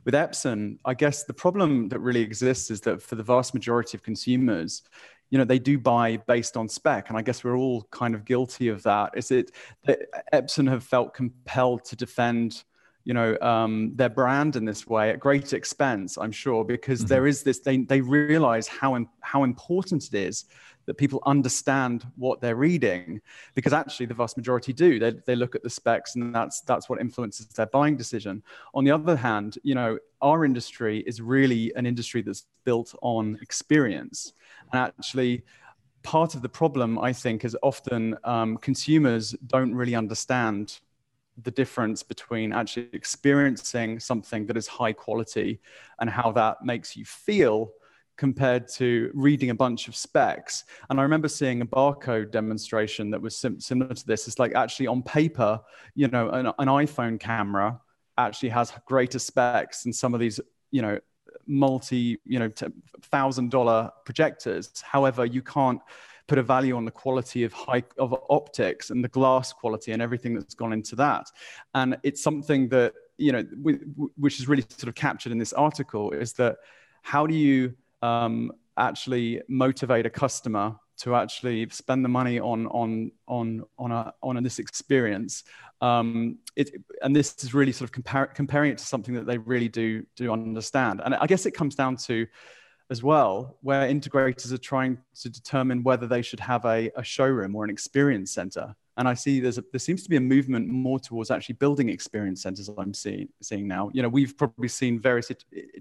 with 0.04 0.14
Epson. 0.14 0.78
I 0.84 0.94
guess 0.94 1.24
the 1.24 1.34
problem 1.34 1.88
that 1.88 1.98
really 1.98 2.20
exists 2.20 2.70
is 2.70 2.80
that 2.82 3.02
for 3.02 3.16
the 3.16 3.24
vast 3.24 3.52
majority 3.52 3.96
of 3.96 4.04
consumers, 4.04 4.82
you 5.30 5.38
know, 5.38 5.44
they 5.44 5.58
do 5.58 5.76
buy 5.76 6.18
based 6.18 6.56
on 6.56 6.68
spec, 6.68 7.08
and 7.08 7.18
I 7.18 7.22
guess 7.22 7.42
we're 7.42 7.56
all 7.56 7.82
kind 7.90 8.14
of 8.14 8.24
guilty 8.24 8.68
of 8.68 8.84
that. 8.84 9.10
Is 9.16 9.32
it 9.32 9.50
that 9.86 10.02
Epson 10.32 10.68
have 10.70 10.84
felt 10.84 11.14
compelled 11.14 11.84
to 11.86 11.96
defend? 11.96 12.62
You 13.06 13.14
know 13.14 13.38
um, 13.40 13.92
their 13.94 14.10
brand 14.10 14.56
in 14.56 14.66
this 14.66 14.86
way 14.86 15.10
at 15.10 15.18
great 15.18 15.54
expense 15.54 16.18
i'm 16.18 16.32
sure 16.32 16.64
because 16.64 17.00
mm-hmm. 17.00 17.08
there 17.08 17.26
is 17.26 17.42
this 17.42 17.60
they, 17.60 17.78
they 17.78 18.02
realize 18.02 18.68
how 18.68 18.98
how 19.20 19.44
important 19.44 20.06
it 20.08 20.14
is 20.14 20.44
that 20.86 20.94
people 20.94 21.20
understand 21.26 22.06
what 22.16 22.40
they're 22.40 22.56
reading 22.56 23.20
because 23.54 23.72
actually 23.72 24.06
the 24.06 24.14
vast 24.14 24.36
majority 24.36 24.72
do. 24.72 25.00
They, 25.00 25.10
they 25.26 25.34
look 25.34 25.56
at 25.56 25.64
the 25.64 25.70
specs 25.70 26.14
and 26.14 26.32
that's 26.32 26.60
that's 26.60 26.88
what 26.88 27.00
influences 27.00 27.46
their 27.48 27.66
buying 27.66 27.96
decision. 27.96 28.42
On 28.72 28.84
the 28.84 28.92
other 28.92 29.16
hand 29.16 29.58
you 29.62 29.74
know 29.74 29.98
our 30.22 30.44
industry 30.44 31.00
is 31.00 31.20
really 31.20 31.72
an 31.74 31.86
industry 31.86 32.22
that's 32.22 32.46
built 32.64 32.94
on 33.02 33.38
experience. 33.42 34.32
And 34.72 34.80
actually 34.80 35.44
part 36.02 36.36
of 36.36 36.42
the 36.42 36.48
problem 36.48 37.00
i 37.00 37.12
think 37.12 37.44
is 37.44 37.56
often 37.64 38.16
um, 38.22 38.56
consumers 38.58 39.32
don't 39.48 39.74
really 39.74 39.96
understand 39.96 40.78
the 41.42 41.50
difference 41.50 42.02
between 42.02 42.52
actually 42.52 42.88
experiencing 42.92 44.00
something 44.00 44.46
that 44.46 44.56
is 44.56 44.66
high 44.66 44.92
quality 44.92 45.60
and 46.00 46.08
how 46.08 46.32
that 46.32 46.58
makes 46.62 46.96
you 46.96 47.04
feel 47.04 47.70
compared 48.16 48.66
to 48.66 49.10
reading 49.14 49.50
a 49.50 49.54
bunch 49.54 49.88
of 49.88 49.96
specs. 49.96 50.64
And 50.88 50.98
I 50.98 51.02
remember 51.02 51.28
seeing 51.28 51.60
a 51.60 51.66
Barco 51.66 52.30
demonstration 52.30 53.10
that 53.10 53.20
was 53.20 53.36
sim- 53.36 53.60
similar 53.60 53.94
to 53.94 54.06
this. 54.06 54.26
It's 54.26 54.38
like 54.38 54.54
actually 54.54 54.86
on 54.86 55.02
paper, 55.02 55.60
you 55.94 56.08
know, 56.08 56.30
an, 56.30 56.46
an 56.46 56.68
iPhone 56.68 57.20
camera 57.20 57.78
actually 58.16 58.48
has 58.48 58.72
greater 58.86 59.18
specs 59.18 59.82
than 59.82 59.92
some 59.92 60.14
of 60.14 60.20
these, 60.20 60.40
you 60.70 60.80
know, 60.80 60.98
multi, 61.46 62.18
you 62.24 62.38
know, 62.38 62.50
thousand 63.02 63.50
dollar 63.50 63.90
projectors. 64.06 64.72
However, 64.82 65.26
you 65.26 65.42
can't 65.42 65.80
put 66.26 66.38
a 66.38 66.42
value 66.42 66.76
on 66.76 66.84
the 66.84 66.90
quality 66.90 67.44
of 67.44 67.52
high 67.52 67.82
of 67.98 68.14
optics 68.30 68.90
and 68.90 69.02
the 69.02 69.08
glass 69.08 69.52
quality 69.52 69.92
and 69.92 70.02
everything 70.02 70.34
that's 70.34 70.54
gone 70.54 70.72
into 70.72 70.96
that. 70.96 71.30
And 71.74 71.96
it's 72.02 72.22
something 72.22 72.68
that 72.70 72.94
you 73.18 73.32
know, 73.32 73.42
which 74.16 74.40
is 74.40 74.48
really 74.48 74.64
sort 74.68 74.88
of 74.88 74.94
captured 74.94 75.32
in 75.32 75.38
this 75.38 75.52
article, 75.52 76.10
is 76.10 76.34
that 76.34 76.56
how 77.02 77.26
do 77.26 77.34
you 77.34 77.74
um, 78.02 78.52
actually 78.76 79.40
motivate 79.48 80.06
a 80.06 80.10
customer 80.10 80.76
to 80.98 81.14
actually 81.14 81.68
spend 81.70 82.04
the 82.04 82.08
money 82.08 82.40
on 82.40 82.66
on 82.68 83.10
on 83.28 83.62
on 83.78 83.92
a 83.92 84.12
on 84.22 84.42
this 84.42 84.58
experience 84.58 85.44
um, 85.82 86.38
it, 86.56 86.70
and 87.02 87.14
this 87.14 87.44
is 87.44 87.52
really 87.52 87.72
sort 87.72 87.90
of 87.90 88.02
compar- 88.02 88.34
comparing 88.34 88.72
it 88.72 88.78
to 88.78 88.84
something 88.84 89.14
that 89.14 89.26
they 89.26 89.38
really 89.38 89.68
do 89.68 90.04
do 90.14 90.32
understand 90.32 91.02
and 91.04 91.14
i 91.14 91.26
guess 91.26 91.44
it 91.46 91.52
comes 91.52 91.74
down 91.74 91.96
to 91.96 92.26
as 92.90 93.02
well, 93.02 93.56
where 93.62 93.88
integrators 93.88 94.52
are 94.52 94.58
trying 94.58 94.98
to 95.20 95.28
determine 95.28 95.82
whether 95.82 96.06
they 96.06 96.22
should 96.22 96.40
have 96.40 96.64
a, 96.64 96.90
a 96.96 97.02
showroom 97.02 97.56
or 97.56 97.64
an 97.64 97.70
experience 97.70 98.32
center. 98.32 98.74
And 98.98 99.06
I 99.06 99.14
see 99.14 99.40
there's 99.40 99.58
a, 99.58 99.64
there 99.72 99.78
seems 99.78 100.02
to 100.04 100.08
be 100.08 100.16
a 100.16 100.20
movement 100.20 100.68
more 100.68 100.98
towards 100.98 101.30
actually 101.30 101.56
building 101.56 101.90
experience 101.90 102.42
centers. 102.42 102.70
I'm 102.78 102.94
seeing 102.94 103.28
seeing 103.42 103.68
now. 103.68 103.90
You 103.92 104.02
know, 104.02 104.08
we've 104.08 104.36
probably 104.36 104.68
seen 104.68 104.98
various 104.98 105.30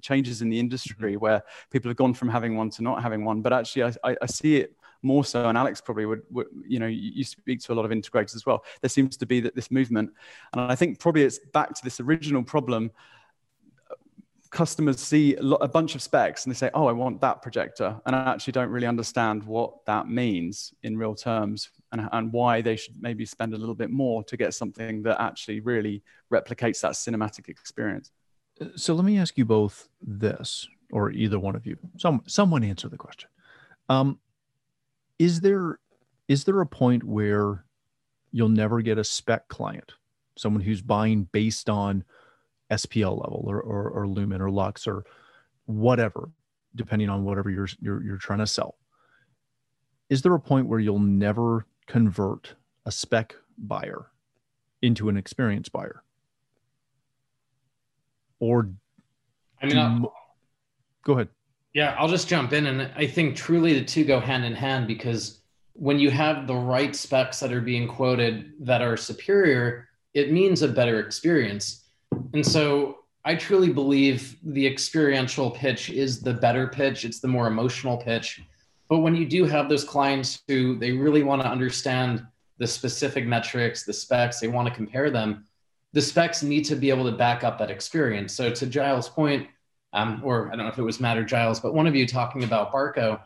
changes 0.01 0.41
in 0.41 0.49
the 0.49 0.59
industry 0.59 1.13
mm-hmm. 1.13 1.21
where 1.21 1.41
people 1.71 1.89
have 1.89 1.95
gone 1.95 2.13
from 2.13 2.27
having 2.27 2.57
one 2.57 2.69
to 2.71 2.83
not 2.83 3.01
having 3.01 3.23
one. 3.23 3.41
But 3.41 3.53
actually, 3.53 3.83
I, 3.83 3.93
I, 4.03 4.17
I 4.23 4.25
see 4.25 4.57
it 4.57 4.75
more 5.01 5.23
so. 5.23 5.47
And 5.47 5.57
Alex 5.57 5.79
probably 5.79 6.05
would, 6.05 6.23
would, 6.31 6.47
you 6.67 6.79
know, 6.79 6.87
you 6.87 7.23
speak 7.23 7.61
to 7.61 7.71
a 7.71 7.75
lot 7.75 7.85
of 7.85 7.91
integrators 7.91 8.35
as 8.35 8.45
well. 8.45 8.65
There 8.81 8.89
seems 8.89 9.15
to 9.17 9.25
be 9.25 9.39
that 9.41 9.55
this 9.55 9.71
movement, 9.71 10.11
and 10.51 10.61
I 10.61 10.75
think 10.75 10.99
probably 10.99 11.23
it's 11.23 11.39
back 11.53 11.73
to 11.73 11.83
this 11.83 12.01
original 12.01 12.43
problem 12.43 12.91
customers 14.55 15.01
see 15.01 15.35
a 15.35 15.67
bunch 15.67 15.95
of 15.95 16.01
specs 16.01 16.45
and 16.45 16.55
they 16.55 16.57
say, 16.57 16.71
oh, 16.73 16.87
I 16.87 16.93
want 16.93 17.19
that 17.19 17.41
projector, 17.41 17.99
and 18.05 18.15
I 18.15 18.31
actually 18.33 18.53
don't 18.53 18.69
really 18.69 18.87
understand 18.87 19.43
what 19.43 19.85
that 19.85 20.07
means 20.07 20.73
in 20.81 20.97
real 20.97 21.13
terms 21.13 21.69
and, 21.91 22.07
and 22.13 22.31
why 22.31 22.61
they 22.61 22.77
should 22.77 22.95
maybe 23.01 23.25
spend 23.25 23.53
a 23.53 23.57
little 23.57 23.75
bit 23.75 23.91
more 23.91 24.23
to 24.23 24.37
get 24.37 24.53
something 24.53 25.03
that 25.03 25.21
actually 25.21 25.59
really 25.59 26.01
replicates 26.33 26.79
that 26.81 26.93
cinematic 26.93 27.49
experience. 27.49 28.11
So 28.77 28.95
let 28.95 29.03
me 29.03 29.19
ask 29.19 29.37
you 29.37 29.43
both 29.43 29.89
this, 30.01 30.65
or 30.89 31.11
either 31.11 31.37
one 31.37 31.57
of 31.57 31.65
you. 31.65 31.77
Some 31.97 32.23
someone 32.25 32.63
answer 32.63 32.87
the 32.87 32.97
question. 32.97 33.29
Um, 33.89 34.19
is 35.19 35.41
there 35.41 35.79
is 36.29 36.45
there 36.45 36.61
a 36.61 36.65
point 36.65 37.03
where 37.03 37.65
you'll 38.31 38.47
never 38.47 38.81
get 38.81 38.97
a 38.97 39.03
spec 39.03 39.49
client, 39.49 39.91
someone 40.37 40.63
who's 40.63 40.81
buying 40.81 41.27
based 41.33 41.69
on 41.69 42.05
SPL 42.71 43.21
level 43.21 43.45
or, 43.47 43.61
or, 43.61 43.89
or 43.89 44.07
Lumen 44.07 44.41
or 44.41 44.49
Lux 44.49 44.87
or 44.87 45.05
whatever, 45.65 46.29
depending 46.75 47.09
on 47.09 47.23
whatever 47.23 47.49
you're, 47.49 47.69
you're, 47.79 48.03
you're 48.03 48.17
trying 48.17 48.39
to 48.39 48.47
sell. 48.47 48.75
Is 50.09 50.21
there 50.21 50.35
a 50.35 50.39
point 50.39 50.67
where 50.67 50.79
you'll 50.79 50.99
never 50.99 51.65
convert 51.87 52.55
a 52.85 52.91
spec 52.91 53.35
buyer 53.57 54.11
into 54.81 55.09
an 55.09 55.17
experienced 55.17 55.71
buyer? 55.71 56.03
Or 58.39 58.69
I 59.61 59.65
mean, 59.65 60.01
do, 60.01 60.11
go 61.03 61.13
ahead. 61.13 61.29
Yeah, 61.73 61.95
I'll 61.97 62.07
just 62.07 62.27
jump 62.27 62.53
in. 62.53 62.67
And 62.67 62.91
I 62.95 63.07
think 63.07 63.35
truly 63.35 63.79
the 63.79 63.85
two 63.85 64.05
go 64.05 64.19
hand 64.19 64.45
in 64.45 64.53
hand 64.53 64.87
because 64.87 65.41
when 65.73 65.99
you 65.99 66.09
have 66.11 66.47
the 66.47 66.55
right 66.55 66.95
specs 66.95 67.39
that 67.39 67.51
are 67.51 67.61
being 67.61 67.87
quoted 67.87 68.53
that 68.59 68.81
are 68.81 68.95
superior, 68.95 69.89
it 70.13 70.31
means 70.31 70.61
a 70.61 70.67
better 70.67 70.99
experience. 70.99 71.84
And 72.35 72.45
so 72.45 72.99
I 73.23 73.33
truly 73.33 73.71
believe 73.71 74.35
the 74.43 74.67
experiential 74.67 75.51
pitch 75.51 75.89
is 75.89 76.19
the 76.19 76.33
better 76.33 76.67
pitch, 76.67 77.05
it's 77.05 77.21
the 77.21 77.29
more 77.29 77.47
emotional 77.47 77.95
pitch. 77.95 78.41
But 78.89 78.99
when 78.99 79.15
you 79.15 79.25
do 79.25 79.45
have 79.45 79.69
those 79.69 79.85
clients 79.85 80.43
who 80.49 80.77
they 80.77 80.91
really 80.91 81.23
want 81.23 81.41
to 81.41 81.47
understand 81.47 82.27
the 82.57 82.67
specific 82.67 83.25
metrics, 83.25 83.85
the 83.85 83.93
specs, 83.93 84.41
they 84.41 84.49
want 84.49 84.67
to 84.67 84.73
compare 84.73 85.09
them, 85.09 85.45
the 85.93 86.01
specs 86.01 86.43
need 86.43 86.65
to 86.65 86.75
be 86.75 86.89
able 86.89 87.09
to 87.09 87.17
back 87.17 87.45
up 87.45 87.57
that 87.59 87.71
experience. 87.71 88.33
So 88.33 88.51
to 88.51 88.65
Giles' 88.65 89.07
point, 89.07 89.47
um, 89.93 90.21
or 90.21 90.47
I 90.47 90.57
don't 90.57 90.65
know 90.65 90.71
if 90.71 90.77
it 90.77 90.83
was 90.83 90.99
Matt 90.99 91.17
or 91.17 91.23
Giles, 91.23 91.61
but 91.61 91.73
one 91.73 91.87
of 91.87 91.95
you 91.95 92.05
talking 92.05 92.43
about 92.43 92.73
Barco, 92.73 93.21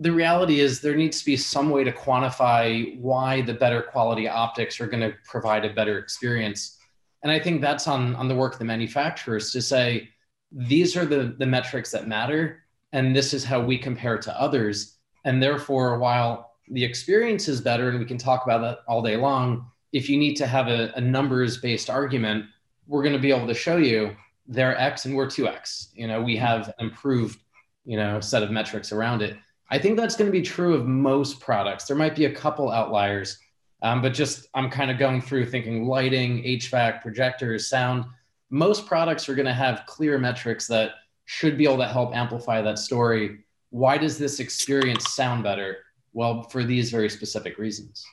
the 0.00 0.10
reality 0.10 0.58
is 0.58 0.80
there 0.80 0.96
needs 0.96 1.20
to 1.20 1.24
be 1.24 1.36
some 1.36 1.70
way 1.70 1.84
to 1.84 1.92
quantify 1.92 2.98
why 2.98 3.42
the 3.42 3.54
better 3.54 3.80
quality 3.80 4.28
optics 4.28 4.80
are 4.80 4.88
going 4.88 5.08
to 5.08 5.14
provide 5.24 5.64
a 5.64 5.72
better 5.72 5.98
experience 5.98 6.78
and 7.22 7.30
I 7.30 7.38
think 7.38 7.60
that's 7.60 7.86
on, 7.86 8.14
on 8.16 8.28
the 8.28 8.34
work 8.34 8.54
of 8.54 8.58
the 8.58 8.64
manufacturers 8.64 9.50
to 9.52 9.62
say, 9.62 10.08
these 10.50 10.96
are 10.96 11.06
the, 11.06 11.34
the 11.38 11.46
metrics 11.46 11.90
that 11.92 12.08
matter, 12.08 12.64
and 12.92 13.14
this 13.14 13.32
is 13.32 13.44
how 13.44 13.60
we 13.60 13.78
compare 13.78 14.18
to 14.18 14.40
others. 14.40 14.96
And 15.24 15.42
therefore, 15.42 15.98
while 15.98 16.52
the 16.68 16.84
experience 16.84 17.48
is 17.48 17.60
better, 17.60 17.90
and 17.90 17.98
we 17.98 18.04
can 18.04 18.18
talk 18.18 18.44
about 18.44 18.60
that 18.62 18.78
all 18.88 19.02
day 19.02 19.16
long, 19.16 19.66
if 19.92 20.08
you 20.08 20.18
need 20.18 20.34
to 20.36 20.46
have 20.46 20.68
a, 20.68 20.92
a 20.96 21.00
numbers 21.00 21.58
based 21.58 21.88
argument, 21.88 22.46
we're 22.86 23.02
going 23.02 23.14
to 23.14 23.20
be 23.20 23.30
able 23.30 23.46
to 23.46 23.54
show 23.54 23.76
you 23.76 24.16
they're 24.46 24.78
X 24.78 25.04
and 25.04 25.14
we're 25.14 25.26
2X. 25.26 25.88
You 25.94 26.08
know, 26.08 26.20
we 26.20 26.36
have 26.36 26.74
improved, 26.80 27.38
you 27.84 27.96
know, 27.96 28.20
set 28.20 28.42
of 28.42 28.50
metrics 28.50 28.92
around 28.92 29.22
it. 29.22 29.36
I 29.70 29.78
think 29.78 29.96
that's 29.96 30.16
going 30.16 30.26
to 30.26 30.32
be 30.32 30.42
true 30.42 30.74
of 30.74 30.86
most 30.86 31.40
products. 31.40 31.84
There 31.84 31.96
might 31.96 32.16
be 32.16 32.26
a 32.26 32.34
couple 32.34 32.70
outliers, 32.70 33.38
um, 33.82 34.00
but 34.00 34.14
just 34.14 34.48
I'm 34.54 34.70
kind 34.70 34.90
of 34.90 34.98
going 34.98 35.20
through 35.20 35.46
thinking 35.46 35.84
lighting, 35.84 36.42
HVAC, 36.44 37.02
projectors, 37.02 37.68
sound. 37.68 38.04
Most 38.50 38.86
products 38.86 39.28
are 39.28 39.34
going 39.34 39.46
to 39.46 39.52
have 39.52 39.84
clear 39.86 40.18
metrics 40.18 40.66
that 40.68 40.92
should 41.24 41.58
be 41.58 41.64
able 41.64 41.78
to 41.78 41.88
help 41.88 42.14
amplify 42.14 42.62
that 42.62 42.78
story. 42.78 43.40
Why 43.70 43.98
does 43.98 44.18
this 44.18 44.40
experience 44.40 45.12
sound 45.12 45.42
better? 45.42 45.78
Well, 46.12 46.44
for 46.44 46.62
these 46.62 46.90
very 46.90 47.08
specific 47.08 47.58
reasons. 47.58 48.04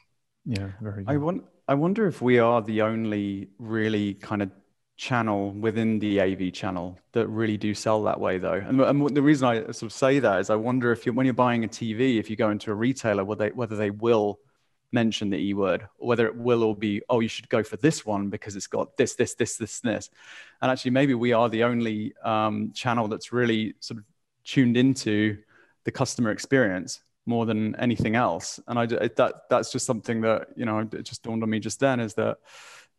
Yeah, 0.45 0.69
very 0.81 1.03
good. 1.03 1.13
I 1.13 1.17
want 1.17 1.43
I 1.67 1.75
wonder 1.75 2.07
if 2.07 2.21
we 2.21 2.39
are 2.39 2.61
the 2.61 2.81
only 2.81 3.49
really 3.59 4.15
kind 4.15 4.41
of 4.41 4.49
channel 4.97 5.51
within 5.51 5.99
the 5.99 6.19
AV 6.19 6.51
channel 6.51 6.97
that 7.13 7.27
really 7.27 7.57
do 7.57 7.73
sell 7.73 8.03
that 8.03 8.19
way, 8.19 8.37
though. 8.37 8.53
And, 8.53 8.81
and 8.81 9.15
the 9.15 9.21
reason 9.21 9.47
I 9.47 9.61
sort 9.71 9.83
of 9.83 9.93
say 9.93 10.19
that 10.19 10.39
is 10.39 10.49
I 10.49 10.55
wonder 10.55 10.91
if 10.91 11.05
you, 11.05 11.13
when 11.13 11.25
you're 11.25 11.33
buying 11.33 11.63
a 11.63 11.67
TV, 11.67 12.19
if 12.19 12.29
you 12.29 12.35
go 12.35 12.49
into 12.49 12.71
a 12.71 12.73
retailer, 12.73 13.23
whether 13.23 13.45
they, 13.45 13.51
whether 13.51 13.75
they 13.75 13.91
will 13.91 14.39
mention 14.91 15.29
the 15.29 15.37
E 15.37 15.53
word, 15.53 15.87
or 15.97 16.07
whether 16.07 16.25
it 16.25 16.35
will 16.35 16.63
all 16.63 16.73
be, 16.73 17.01
oh, 17.09 17.19
you 17.19 17.27
should 17.27 17.49
go 17.49 17.63
for 17.63 17.77
this 17.77 18.05
one 18.05 18.29
because 18.29 18.55
it's 18.55 18.67
got 18.67 18.97
this, 18.97 19.15
this, 19.15 19.35
this, 19.35 19.57
this, 19.57 19.79
this. 19.79 20.09
And 20.61 20.71
actually, 20.71 20.91
maybe 20.91 21.13
we 21.13 21.33
are 21.33 21.49
the 21.49 21.63
only 21.63 22.13
um, 22.23 22.71
channel 22.73 23.07
that's 23.07 23.31
really 23.31 23.75
sort 23.79 23.99
of 23.99 24.03
tuned 24.43 24.77
into 24.77 25.37
the 25.83 25.91
customer 25.91 26.31
experience 26.31 27.01
more 27.25 27.45
than 27.45 27.75
anything 27.75 28.15
else. 28.15 28.59
And 28.67 28.79
I 28.79 28.85
that 28.85 29.33
that's 29.49 29.71
just 29.71 29.85
something 29.85 30.21
that 30.21 30.47
you 30.55 30.65
know 30.65 30.79
it 30.79 31.03
just 31.03 31.23
dawned 31.23 31.43
on 31.43 31.49
me 31.49 31.59
just 31.59 31.79
then 31.79 31.99
is 31.99 32.15
that 32.15 32.37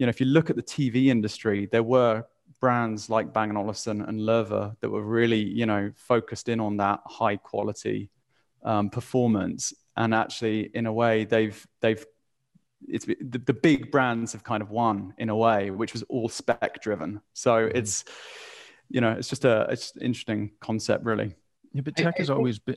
you 0.01 0.07
know, 0.07 0.11
if 0.11 0.19
you 0.19 0.27
look 0.27 0.49
at 0.49 0.57
the 0.57 0.63
TV 0.63 1.07
industry, 1.09 1.69
there 1.71 1.83
were 1.83 2.25
brands 2.59 3.11
like 3.11 3.35
Bang 3.35 3.55
& 3.57 3.57
Olufsen 3.57 4.01
and 4.01 4.19
Loewe 4.19 4.75
that 4.81 4.89
were 4.89 5.03
really, 5.03 5.43
you 5.43 5.67
know, 5.67 5.93
focused 5.95 6.49
in 6.49 6.59
on 6.59 6.79
that 6.79 7.01
high 7.05 7.37
quality 7.37 8.11
um, 8.65 8.89
performance. 8.89 9.75
And 9.97 10.15
actually, 10.15 10.71
in 10.75 10.87
a 10.87 10.93
way, 10.93 11.25
they've 11.25 11.67
they've 11.81 12.05
it's 12.89 13.05
the, 13.05 13.17
the, 13.21 13.53
big 13.53 13.91
brands 13.91 14.33
have 14.33 14.43
kind 14.43 14.63
of 14.63 14.71
won 14.71 15.13
in 15.19 15.29
a 15.29 15.37
way, 15.37 15.71
which 15.71 15.93
was 15.93 16.03
all 16.05 16.31
spec 16.31 16.81
driven. 16.81 17.21
So 17.35 17.53
mm-hmm. 17.53 17.77
it's 17.77 18.05
you 18.89 19.01
know, 19.01 19.13
it's 19.13 19.29
just 19.29 19.45
a 19.45 19.67
it's 19.71 19.95
an 19.97 20.03
interesting 20.03 20.53
concept, 20.61 21.05
really. 21.05 21.35
Yeah, 21.73 21.83
but 21.83 21.97
tech 21.97 22.19
has 22.19 22.31
always 22.31 22.59
been 22.59 22.77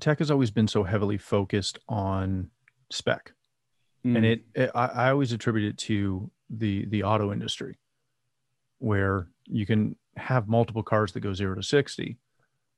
tech 0.00 0.18
has 0.18 0.30
always 0.30 0.50
been 0.50 0.68
so 0.68 0.84
heavily 0.84 1.18
focused 1.18 1.78
on 1.88 2.50
spec. 2.90 3.32
Mm. 4.04 4.16
And 4.16 4.26
it, 4.26 4.44
it 4.54 4.70
I, 4.74 4.86
I 4.86 5.10
always 5.10 5.32
attribute 5.32 5.72
it 5.72 5.78
to 5.78 6.30
the 6.50 6.86
the 6.86 7.02
auto 7.02 7.32
industry 7.32 7.78
where 8.78 9.28
you 9.46 9.66
can 9.66 9.96
have 10.16 10.48
multiple 10.48 10.82
cars 10.82 11.12
that 11.12 11.20
go 11.20 11.32
0 11.32 11.54
to 11.56 11.62
60 11.62 12.18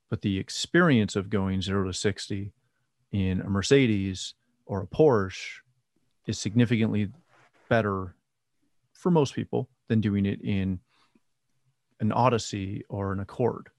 but 0.09 0.21
the 0.21 0.37
experience 0.37 1.15
of 1.15 1.29
going 1.29 1.61
0 1.61 1.85
to 1.85 1.93
60 1.93 2.51
in 3.11 3.41
a 3.41 3.49
mercedes 3.49 4.33
or 4.65 4.81
a 4.81 4.87
porsche 4.87 5.59
is 6.27 6.37
significantly 6.37 7.09
better 7.69 8.15
for 8.93 9.11
most 9.11 9.33
people 9.33 9.69
than 9.87 10.01
doing 10.01 10.25
it 10.25 10.41
in 10.41 10.79
an 11.99 12.11
odyssey 12.11 12.83
or 12.89 13.11
an 13.11 13.19
accord 13.19 13.69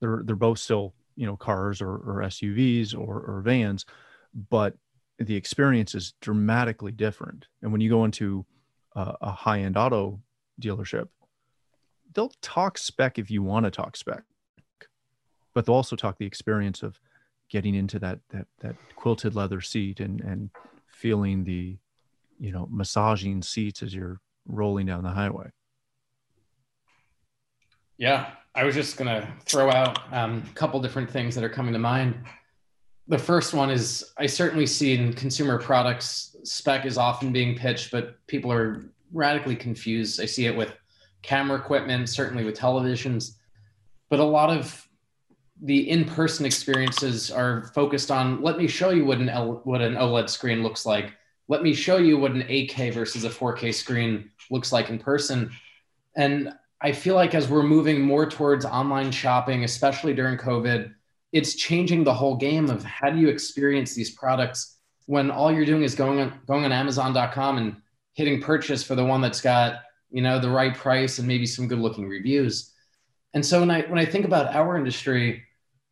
they're 0.00 0.22
they're 0.24 0.36
both 0.36 0.58
still 0.58 0.94
you 1.14 1.26
know 1.26 1.36
cars 1.36 1.80
or, 1.80 1.90
or 1.90 2.22
suvs 2.28 2.94
or, 2.94 3.20
or 3.20 3.40
vans 3.42 3.86
but 4.50 4.74
the 5.18 5.36
experience 5.36 5.94
is 5.94 6.12
dramatically 6.20 6.92
different. 6.92 7.46
And 7.62 7.72
when 7.72 7.80
you 7.80 7.88
go 7.88 8.04
into 8.04 8.44
a, 8.94 9.14
a 9.22 9.30
high 9.30 9.60
end 9.60 9.76
auto 9.76 10.20
dealership, 10.60 11.08
they'll 12.14 12.32
talk 12.42 12.78
spec 12.78 13.18
if 13.18 13.30
you 13.30 13.42
want 13.42 13.64
to 13.64 13.70
talk 13.70 13.96
spec, 13.96 14.22
but 15.54 15.64
they'll 15.64 15.74
also 15.74 15.96
talk 15.96 16.18
the 16.18 16.26
experience 16.26 16.82
of 16.82 17.00
getting 17.48 17.74
into 17.74 17.98
that 17.98 18.20
that 18.30 18.46
that 18.60 18.76
quilted 18.96 19.34
leather 19.34 19.60
seat 19.60 20.00
and 20.00 20.20
and 20.20 20.50
feeling 20.88 21.44
the 21.44 21.76
you 22.38 22.52
know 22.52 22.68
massaging 22.70 23.42
seats 23.42 23.82
as 23.82 23.94
you're 23.94 24.20
rolling 24.46 24.86
down 24.86 25.02
the 25.02 25.10
highway. 25.10 25.50
Yeah, 27.98 28.32
I 28.54 28.64
was 28.64 28.74
just 28.74 28.96
gonna 28.96 29.32
throw 29.44 29.70
out 29.70 30.12
um, 30.12 30.42
a 30.48 30.54
couple 30.54 30.80
different 30.80 31.10
things 31.10 31.34
that 31.34 31.44
are 31.44 31.48
coming 31.48 31.72
to 31.72 31.78
mind 31.78 32.16
the 33.08 33.18
first 33.18 33.54
one 33.54 33.70
is 33.70 34.12
I 34.16 34.26
certainly 34.26 34.66
see 34.66 34.94
in 34.94 35.12
consumer 35.12 35.58
products, 35.58 36.36
spec 36.42 36.86
is 36.86 36.98
often 36.98 37.32
being 37.32 37.56
pitched, 37.56 37.90
but 37.90 38.16
people 38.26 38.52
are 38.52 38.86
radically 39.12 39.56
confused. 39.56 40.20
I 40.20 40.26
see 40.26 40.46
it 40.46 40.56
with 40.56 40.72
camera 41.22 41.58
equipment, 41.58 42.08
certainly 42.08 42.44
with 42.44 42.58
televisions, 42.58 43.36
but 44.10 44.18
a 44.18 44.24
lot 44.24 44.50
of 44.50 44.85
the 45.62 45.88
in-person 45.88 46.44
experiences 46.44 47.30
are 47.30 47.70
focused 47.74 48.10
on 48.10 48.42
let 48.42 48.58
me 48.58 48.66
show 48.66 48.90
you 48.90 49.04
what 49.04 49.18
an 49.18 49.28
L, 49.28 49.60
what 49.64 49.80
an 49.80 49.94
OLED 49.94 50.28
screen 50.28 50.62
looks 50.62 50.84
like. 50.84 51.12
Let 51.48 51.62
me 51.62 51.74
show 51.74 51.96
you 51.96 52.18
what 52.18 52.32
an 52.32 52.42
8K 52.42 52.92
versus 52.92 53.24
a 53.24 53.30
4K 53.30 53.72
screen 53.72 54.30
looks 54.50 54.72
like 54.72 54.90
in 54.90 54.98
person. 54.98 55.50
And 56.16 56.52
I 56.80 56.92
feel 56.92 57.14
like 57.14 57.34
as 57.34 57.48
we're 57.48 57.62
moving 57.62 58.00
more 58.00 58.28
towards 58.28 58.64
online 58.64 59.10
shopping, 59.10 59.64
especially 59.64 60.12
during 60.12 60.36
COVID, 60.36 60.92
it's 61.32 61.54
changing 61.54 62.04
the 62.04 62.14
whole 62.14 62.36
game 62.36 62.70
of 62.70 62.82
how 62.84 63.10
do 63.10 63.18
you 63.18 63.28
experience 63.28 63.94
these 63.94 64.10
products 64.10 64.76
when 65.06 65.30
all 65.30 65.52
you're 65.52 65.64
doing 65.64 65.82
is 65.82 65.94
going 65.94 66.20
on 66.20 66.40
going 66.46 66.64
on 66.64 66.72
amazon.com 66.72 67.58
and 67.58 67.76
hitting 68.14 68.40
purchase 68.40 68.82
for 68.82 68.94
the 68.94 69.04
one 69.04 69.20
that's 69.20 69.40
got 69.40 69.82
you 70.10 70.22
know 70.22 70.38
the 70.38 70.48
right 70.48 70.74
price 70.74 71.18
and 71.18 71.26
maybe 71.26 71.46
some 71.46 71.68
good 71.68 71.78
looking 71.78 72.08
reviews 72.08 72.72
and 73.34 73.44
so 73.44 73.60
when 73.60 73.70
i 73.70 73.82
when 73.82 73.98
i 73.98 74.04
think 74.04 74.24
about 74.24 74.54
our 74.54 74.76
industry 74.76 75.42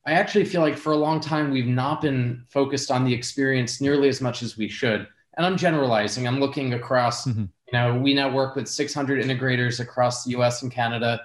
i 0.06 0.12
actually 0.12 0.44
feel 0.44 0.60
like 0.60 0.76
for 0.76 0.92
a 0.92 0.96
long 0.96 1.20
time 1.20 1.50
we've 1.50 1.66
not 1.66 2.00
been 2.00 2.44
focused 2.48 2.90
on 2.90 3.04
the 3.04 3.12
experience 3.12 3.80
nearly 3.80 4.08
as 4.08 4.20
much 4.20 4.42
as 4.42 4.56
we 4.56 4.68
should 4.68 5.06
and 5.36 5.46
i'm 5.46 5.56
generalizing 5.56 6.26
i'm 6.26 6.40
looking 6.40 6.74
across 6.74 7.26
mm-hmm. 7.26 7.40
you 7.42 7.72
know 7.72 7.98
we 7.98 8.14
now 8.14 8.30
work 8.30 8.56
with 8.56 8.68
600 8.68 9.24
integrators 9.24 9.80
across 9.80 10.24
the 10.24 10.32
us 10.32 10.62
and 10.62 10.72
canada 10.72 11.20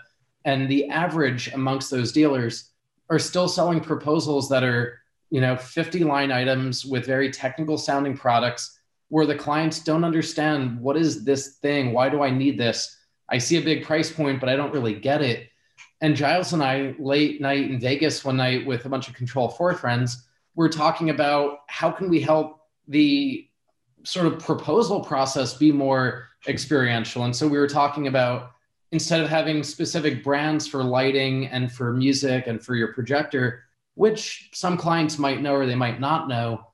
and 0.46 0.70
the 0.70 0.88
average 0.90 1.52
amongst 1.54 1.92
those 1.92 2.12
dealers 2.12 2.72
are 3.10 3.20
still 3.20 3.48
selling 3.48 3.82
proposals 3.82 4.50
that 4.50 4.64
are, 4.64 5.00
you 5.30 5.42
know, 5.42 5.56
50 5.56 6.04
line 6.04 6.32
items 6.32 6.86
with 6.86 7.06
very 7.06 7.32
technical 7.32 7.78
sounding 7.78 8.16
products 8.16 8.80
where 9.10 9.26
the 9.26 9.36
clients 9.36 9.80
don't 9.80 10.04
understand 10.04 10.80
what 10.80 10.96
is 10.96 11.24
this 11.24 11.58
thing? 11.58 11.92
Why 11.92 12.10
do 12.10 12.22
I 12.22 12.30
need 12.30 12.58
this? 12.58 12.96
I 13.28 13.40
see 13.40 13.58
a 13.58 13.62
big 13.62 13.84
price 13.84 14.12
point, 14.12 14.40
but 14.40 14.50
I 14.50 14.56
don't 14.56 14.74
really 14.74 14.94
get 14.94 15.22
it. 15.22 15.50
And 16.02 16.16
Giles 16.16 16.54
and 16.54 16.64
I, 16.64 16.96
late 16.98 17.42
night 17.42 17.70
in 17.70 17.80
Vegas 17.80 18.24
one 18.24 18.38
night 18.38 18.66
with 18.66 18.86
a 18.86 18.90
bunch 18.90 19.10
of 19.10 19.16
Control 19.16 19.50
4 19.50 19.74
friends, 19.74 20.28
we're 20.56 20.70
talking 20.70 21.10
about 21.10 21.60
how 21.68 21.92
can 21.92 22.10
we 22.10 22.22
help 22.22 22.62
the 22.88 23.48
sort 24.04 24.26
of 24.26 24.40
proposal 24.40 25.02
process 25.02 25.56
be 25.56 25.72
more 25.72 26.28
experiential. 26.48 27.26
And 27.26 27.36
so 27.36 27.48
we 27.48 27.58
were 27.58 27.68
talking 27.68 28.08
about 28.08 28.52
instead 28.92 29.22
of 29.22 29.30
having 29.30 29.62
specific 29.62 30.24
brands 30.24 30.68
for 30.68 30.84
lighting 30.84 31.48
and 31.48 31.72
for 31.72 31.94
music 31.94 32.48
and 32.48 32.64
for 32.64 32.76
your 32.76 32.94
projector, 32.94 33.64
which 33.96 34.50
some 34.54 34.78
clients 34.78 35.20
might 35.20 35.42
know 35.42 35.54
or 35.54 35.66
they 35.66 35.76
might 35.76 36.00
not 36.00 36.28
know, 36.28 36.66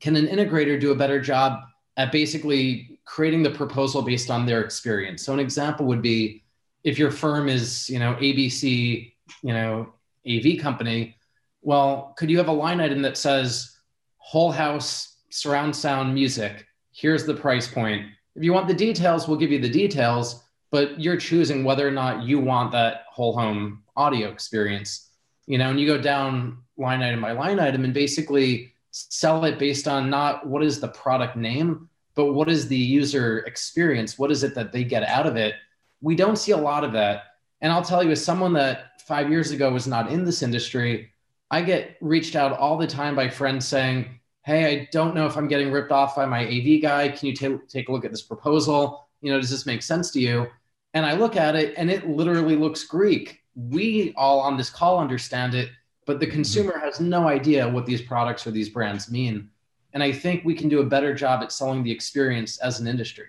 can 0.00 0.16
an 0.16 0.26
integrator 0.26 0.80
do 0.80 0.92
a 0.92 0.96
better 0.96 1.20
job 1.20 1.60
at 1.96 2.12
basically 2.12 3.00
creating 3.04 3.42
the 3.42 3.50
proposal 3.50 4.00
based 4.00 4.30
on 4.30 4.46
their 4.46 4.62
experience? 4.62 5.24
So 5.24 5.32
an 5.32 5.40
example 5.40 5.86
would 5.86 6.02
be 6.02 6.44
if 6.88 6.98
your 6.98 7.10
firm 7.10 7.48
is, 7.48 7.88
you 7.90 7.98
know, 7.98 8.14
ABC, 8.14 9.12
you 9.42 9.52
know, 9.52 9.92
AV 10.28 10.58
company, 10.60 11.16
well, 11.62 12.14
could 12.16 12.30
you 12.30 12.38
have 12.38 12.48
a 12.48 12.52
line 12.52 12.80
item 12.80 13.02
that 13.02 13.16
says 13.16 13.76
whole 14.16 14.50
house 14.50 15.16
surround 15.30 15.74
sound 15.74 16.14
music? 16.14 16.66
Here's 16.92 17.24
the 17.24 17.34
price 17.34 17.68
point. 17.68 18.06
If 18.34 18.42
you 18.42 18.52
want 18.52 18.68
the 18.68 18.74
details, 18.74 19.28
we'll 19.28 19.38
give 19.38 19.50
you 19.50 19.60
the 19.60 19.68
details 19.68 20.44
but 20.70 21.00
you're 21.00 21.16
choosing 21.16 21.64
whether 21.64 21.86
or 21.86 21.90
not 21.90 22.24
you 22.24 22.38
want 22.38 22.72
that 22.72 23.04
whole 23.10 23.36
home 23.36 23.82
audio 23.96 24.28
experience 24.28 25.10
you 25.46 25.58
know 25.58 25.70
and 25.70 25.80
you 25.80 25.86
go 25.86 26.00
down 26.00 26.58
line 26.76 27.02
item 27.02 27.20
by 27.20 27.32
line 27.32 27.58
item 27.58 27.84
and 27.84 27.94
basically 27.94 28.72
sell 28.90 29.44
it 29.44 29.58
based 29.58 29.88
on 29.88 30.10
not 30.10 30.46
what 30.46 30.62
is 30.62 30.80
the 30.80 30.88
product 30.88 31.36
name 31.36 31.88
but 32.14 32.32
what 32.32 32.48
is 32.48 32.68
the 32.68 32.76
user 32.76 33.40
experience 33.40 34.18
what 34.18 34.30
is 34.30 34.42
it 34.42 34.54
that 34.54 34.72
they 34.72 34.84
get 34.84 35.02
out 35.04 35.26
of 35.26 35.36
it 35.36 35.54
we 36.00 36.14
don't 36.14 36.38
see 36.38 36.52
a 36.52 36.56
lot 36.56 36.84
of 36.84 36.92
that 36.92 37.24
and 37.60 37.72
i'll 37.72 37.82
tell 37.82 38.02
you 38.02 38.10
as 38.10 38.24
someone 38.24 38.52
that 38.52 39.00
five 39.02 39.30
years 39.30 39.50
ago 39.50 39.72
was 39.72 39.86
not 39.86 40.10
in 40.10 40.24
this 40.24 40.42
industry 40.42 41.10
i 41.50 41.62
get 41.62 41.96
reached 42.00 42.36
out 42.36 42.56
all 42.58 42.76
the 42.76 42.86
time 42.86 43.14
by 43.14 43.28
friends 43.28 43.66
saying 43.66 44.06
hey 44.44 44.66
i 44.66 44.88
don't 44.92 45.14
know 45.14 45.26
if 45.26 45.36
i'm 45.36 45.48
getting 45.48 45.70
ripped 45.70 45.92
off 45.92 46.16
by 46.16 46.26
my 46.26 46.46
av 46.46 46.82
guy 46.82 47.08
can 47.08 47.26
you 47.28 47.34
t- 47.34 47.58
take 47.68 47.88
a 47.88 47.92
look 47.92 48.04
at 48.04 48.10
this 48.10 48.22
proposal 48.22 49.08
you 49.22 49.32
know 49.32 49.40
does 49.40 49.50
this 49.50 49.66
make 49.66 49.82
sense 49.82 50.10
to 50.10 50.20
you 50.20 50.46
and 50.94 51.04
I 51.04 51.12
look 51.12 51.36
at 51.36 51.54
it 51.54 51.74
and 51.76 51.90
it 51.90 52.08
literally 52.08 52.56
looks 52.56 52.84
Greek. 52.84 53.42
We 53.54 54.12
all 54.16 54.40
on 54.40 54.56
this 54.56 54.70
call 54.70 54.98
understand 54.98 55.54
it, 55.54 55.70
but 56.06 56.20
the 56.20 56.26
mm-hmm. 56.26 56.34
consumer 56.34 56.78
has 56.78 57.00
no 57.00 57.28
idea 57.28 57.68
what 57.68 57.86
these 57.86 58.02
products 58.02 58.46
or 58.46 58.50
these 58.50 58.68
brands 58.68 59.10
mean. 59.10 59.50
And 59.92 60.02
I 60.02 60.12
think 60.12 60.44
we 60.44 60.54
can 60.54 60.68
do 60.68 60.80
a 60.80 60.84
better 60.84 61.14
job 61.14 61.42
at 61.42 61.52
selling 61.52 61.82
the 61.82 61.90
experience 61.90 62.58
as 62.58 62.80
an 62.80 62.86
industry. 62.86 63.28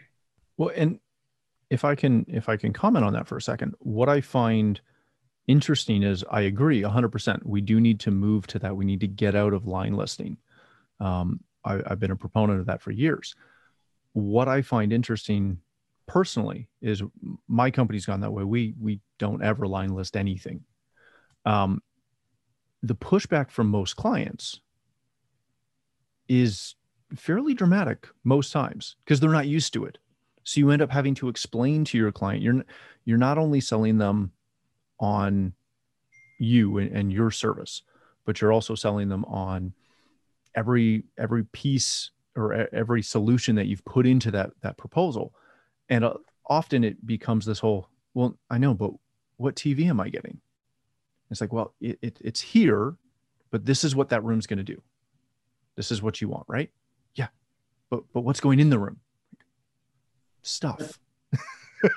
Well, 0.58 0.72
and 0.76 1.00
if 1.70 1.86
I 1.86 1.96
can 1.96 2.26
if 2.28 2.50
I 2.50 2.58
can 2.58 2.74
comment 2.74 3.06
on 3.06 3.14
that 3.14 3.28
for 3.28 3.38
a 3.38 3.42
second, 3.42 3.76
what 3.80 4.10
I 4.10 4.22
find 4.22 4.80
interesting 5.48 6.04
is 6.04 6.24
I 6.30 6.42
agree 6.42 6.82
100%. 6.82 7.46
We 7.46 7.62
do 7.62 7.80
need 7.80 8.00
to 8.02 8.12
move 8.12 8.46
to 8.48 8.60
that. 8.60 8.76
We 8.76 8.86
need 8.86 9.00
to 9.02 9.08
get 9.08 9.36
out 9.36 9.54
of 9.54 9.66
line 9.66 9.94
listing. 9.94 10.38
Um, 11.00 11.40
I, 11.66 11.82
I've 11.86 12.00
been 12.00 12.12
a 12.12 12.16
proponent 12.16 12.60
of 12.60 12.68
that 12.68 12.82
for 12.82 12.92
years. 12.92 13.36
What 14.14 14.48
I 14.48 14.62
find 14.62 14.94
interesting 14.94 15.60
personally 16.08 16.68
is 16.82 17.04
my 17.48 17.72
company's 17.72 18.06
gone 18.06 18.22
that 18.22 18.32
way. 18.32 18.44
We 18.44 18.74
we 18.80 19.00
don't 19.18 19.44
ever 19.44 19.68
line 19.68 19.94
list 19.94 20.18
anything. 20.18 20.64
Um, 21.46 21.82
the 22.82 22.96
pushback 22.96 23.52
from 23.52 23.68
most 23.68 23.96
clients 23.96 24.62
is 26.28 26.76
fairly 27.16 27.54
dramatic 27.54 28.08
most 28.24 28.52
times 28.52 28.96
because 29.04 29.20
they're 29.20 29.30
not 29.30 29.48
used 29.48 29.74
to 29.74 29.86
it. 29.86 29.98
So 30.50 30.60
you 30.60 30.72
end 30.72 30.82
up 30.82 30.90
having 30.90 31.14
to 31.16 31.30
explain 31.30 31.86
to 31.86 31.98
your 32.00 32.12
client 32.12 32.42
you're 32.42 32.66
you're 33.06 33.20
not 33.20 33.38
only 33.38 33.62
selling 33.62 34.00
them 34.00 34.32
on 35.00 35.54
you 36.40 36.80
and, 36.80 36.92
and 36.92 37.14
your 37.14 37.30
service, 37.30 37.84
but 38.26 38.42
you're 38.42 38.52
also 38.52 38.74
selling 38.74 39.10
them 39.10 39.26
on 39.26 39.74
every 40.56 41.04
every 41.20 41.44
piece 41.44 42.10
or 42.36 42.68
every 42.74 43.04
solution 43.04 43.58
that 43.58 43.68
you've 43.68 43.86
put 43.86 44.08
into 44.08 44.32
that 44.32 44.50
that 44.62 44.76
proposal. 44.76 45.36
And 45.88 46.04
uh, 46.04 46.16
often 46.48 46.84
it 46.84 47.06
becomes 47.06 47.46
this 47.46 47.60
whole, 47.60 47.88
well, 48.16 48.36
I 48.50 48.58
know, 48.58 48.74
but 48.74 48.90
what 49.38 49.56
TV 49.56 49.88
am 49.88 50.00
I 50.00 50.10
getting? 50.10 50.42
It's 51.30 51.42
like, 51.42 51.54
well, 51.54 51.76
it, 51.80 52.00
it, 52.02 52.18
it's 52.22 52.42
here, 52.42 52.96
but 53.52 53.68
this 53.68 53.84
is 53.84 53.96
what 53.96 54.10
that 54.10 54.24
room's 54.24 54.48
going 54.48 54.58
to 54.58 54.64
do. 54.64 54.82
This 55.76 55.92
is 55.92 56.02
what 56.02 56.22
you 56.22 56.28
want, 56.28 56.46
right? 56.48 56.72
Yeah. 57.14 57.28
But 57.92 58.02
but 58.14 58.22
what's 58.22 58.40
going 58.40 58.60
in 58.60 58.72
the 58.72 58.80
room? 58.80 59.00
Stuff. 60.50 61.00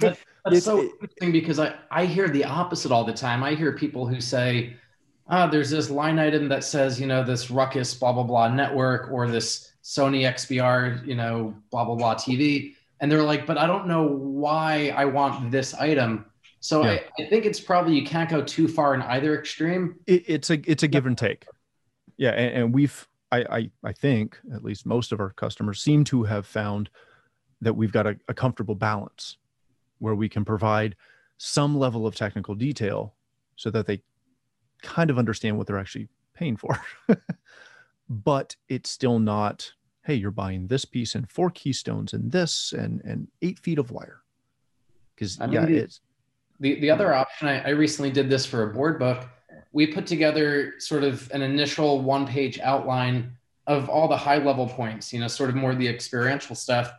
That's, 0.01 0.21
that's 0.45 0.65
so 0.65 0.81
interesting 0.81 1.33
because 1.33 1.59
I, 1.59 1.75
I 1.91 2.05
hear 2.05 2.29
the 2.29 2.45
opposite 2.45 2.93
all 2.93 3.03
the 3.03 3.13
time. 3.13 3.43
I 3.43 3.55
hear 3.55 3.73
people 3.73 4.07
who 4.07 4.21
say, 4.21 4.77
ah, 5.29 5.49
there's 5.49 5.71
this 5.71 5.91
line 5.91 6.21
item 6.21 6.49
that 6.49 6.63
says, 6.63 7.01
you 7.01 7.07
know, 7.07 7.25
this 7.25 7.51
ruckus 7.51 7.95
blah 7.95 8.13
blah 8.13 8.23
blah 8.23 8.49
network 8.49 9.11
or 9.11 9.29
this 9.29 9.73
Sony 9.83 10.21
XBR, 10.21 11.05
you 11.05 11.17
know, 11.17 11.55
blah 11.71 11.85
blah 11.85 11.97
blah 11.97 12.15
TV. 12.15 12.75
And 13.01 13.11
they're 13.11 13.25
like, 13.25 13.47
but 13.47 13.59
I 13.59 13.67
don't 13.67 13.89
know 13.89 14.07
why 14.07 14.93
I 14.97 15.05
want 15.07 15.51
this 15.51 15.75
item. 15.75 16.27
So 16.61 16.85
yeah. 16.85 17.01
I, 17.19 17.23
I, 17.23 17.29
think 17.29 17.45
it's 17.45 17.59
probably 17.59 17.97
you 17.97 18.07
can't 18.07 18.31
go 18.31 18.43
too 18.43 18.69
far 18.69 18.95
in 18.95 19.03
either 19.03 19.37
extreme. 19.37 19.97
It, 20.07 20.25
it's 20.29 20.51
a 20.51 20.61
it's 20.71 20.85
a 20.85 20.89
give 20.89 21.07
and 21.07 21.19
take. 21.19 21.47
Yeah, 22.19 22.31
and, 22.31 22.55
and 22.57 22.75
we've 22.75 23.09
I, 23.33 23.39
I, 23.51 23.71
I 23.83 23.93
think 23.93 24.39
at 24.55 24.63
least 24.63 24.85
most 24.87 25.11
of 25.11 25.19
our 25.19 25.31
customers 25.31 25.81
seem 25.81 26.05
to 26.05 26.23
have 26.25 26.47
found 26.47 26.91
that 27.63 27.75
we've 27.75 27.93
got 27.93 28.07
a, 28.07 28.17
a 28.29 28.35
comfortable 28.35 28.75
balance 28.75 29.39
where 29.99 30.15
we 30.15 30.29
can 30.29 30.45
provide 30.45 30.97
some 31.39 31.77
level 31.77 32.07
of 32.07 32.15
technical 32.15 32.55
detail 32.55 33.15
so 33.57 33.71
that 33.71 33.87
they 33.87 34.03
kind 34.83 35.11
of 35.11 35.19
understand 35.19 35.57
what 35.57 35.67
they're 35.67 35.79
actually 35.79 36.09
paying 36.35 36.57
for. 36.57 36.79
but 38.09 38.57
it's 38.69 38.91
still 38.91 39.19
not, 39.19 39.73
hey, 40.05 40.15
you're 40.15 40.31
buying 40.31 40.67
this 40.67 40.85
piece 40.85 41.15
and 41.15 41.31
four 41.31 41.51
keystones 41.51 42.13
and 42.13 42.31
this 42.31 42.73
and 42.73 43.01
and 43.05 43.29
eight 43.41 43.59
feet 43.59 43.79
of 43.79 43.91
wire. 43.91 44.23
Because 45.15 45.39
yeah, 45.39 45.65
the, 45.65 45.77
it's 45.77 46.01
the 46.61 46.81
the 46.81 46.91
other 46.91 47.15
option. 47.15 47.49
I, 47.49 47.61
I 47.61 47.69
recently 47.71 48.11
did 48.11 48.29
this 48.29 48.45
for 48.45 48.65
a 48.65 48.75
board 48.75 48.99
book 48.99 49.27
we 49.73 49.87
put 49.87 50.07
together 50.07 50.75
sort 50.79 51.03
of 51.03 51.31
an 51.33 51.43
initial 51.43 52.01
one 52.01 52.27
page 52.27 52.59
outline 52.61 53.33
of 53.67 53.89
all 53.89 54.09
the 54.09 54.17
high 54.17 54.39
level 54.39 54.67
points, 54.67 55.13
you 55.13 55.21
know, 55.21 55.29
sort 55.29 55.49
of 55.49 55.57
more 55.57 55.75
the 55.75 55.89
experiential 55.89 56.55
stuff. 56.55 56.93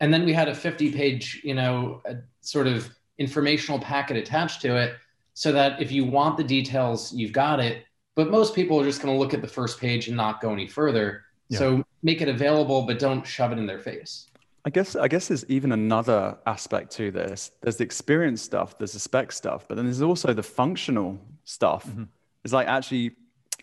And 0.00 0.12
then 0.12 0.24
we 0.24 0.32
had 0.32 0.48
a 0.48 0.54
50 0.54 0.92
page, 0.92 1.40
you 1.42 1.54
know, 1.54 2.02
sort 2.40 2.66
of 2.66 2.90
informational 3.18 3.78
packet 3.78 4.16
attached 4.16 4.60
to 4.62 4.76
it 4.76 4.94
so 5.34 5.52
that 5.52 5.80
if 5.80 5.90
you 5.90 6.04
want 6.04 6.36
the 6.36 6.44
details, 6.44 7.12
you've 7.12 7.32
got 7.32 7.60
it. 7.60 7.84
But 8.14 8.30
most 8.30 8.54
people 8.54 8.80
are 8.80 8.84
just 8.84 9.02
going 9.02 9.14
to 9.14 9.18
look 9.18 9.34
at 9.34 9.42
the 9.42 9.48
first 9.48 9.78
page 9.78 10.08
and 10.08 10.16
not 10.16 10.40
go 10.40 10.52
any 10.52 10.66
further. 10.66 11.24
Yeah. 11.48 11.58
So 11.58 11.84
make 12.02 12.20
it 12.20 12.28
available, 12.28 12.82
but 12.82 12.98
don't 12.98 13.26
shove 13.26 13.52
it 13.52 13.58
in 13.58 13.66
their 13.66 13.78
face. 13.78 14.26
I 14.64 14.70
guess 14.70 14.96
I 14.96 15.06
guess 15.06 15.28
there's 15.28 15.44
even 15.48 15.70
another 15.70 16.36
aspect 16.44 16.90
to 16.92 17.12
this. 17.12 17.52
There's 17.60 17.76
the 17.76 17.84
experience 17.84 18.42
stuff, 18.42 18.76
there's 18.78 18.94
the 18.94 18.98
spec 18.98 19.30
stuff, 19.30 19.68
but 19.68 19.76
then 19.76 19.84
there's 19.84 20.02
also 20.02 20.32
the 20.32 20.42
functional 20.42 21.20
stuff. 21.44 21.86
Mm-hmm. 21.86 22.04
It's 22.44 22.52
like 22.52 22.66
actually 22.66 23.12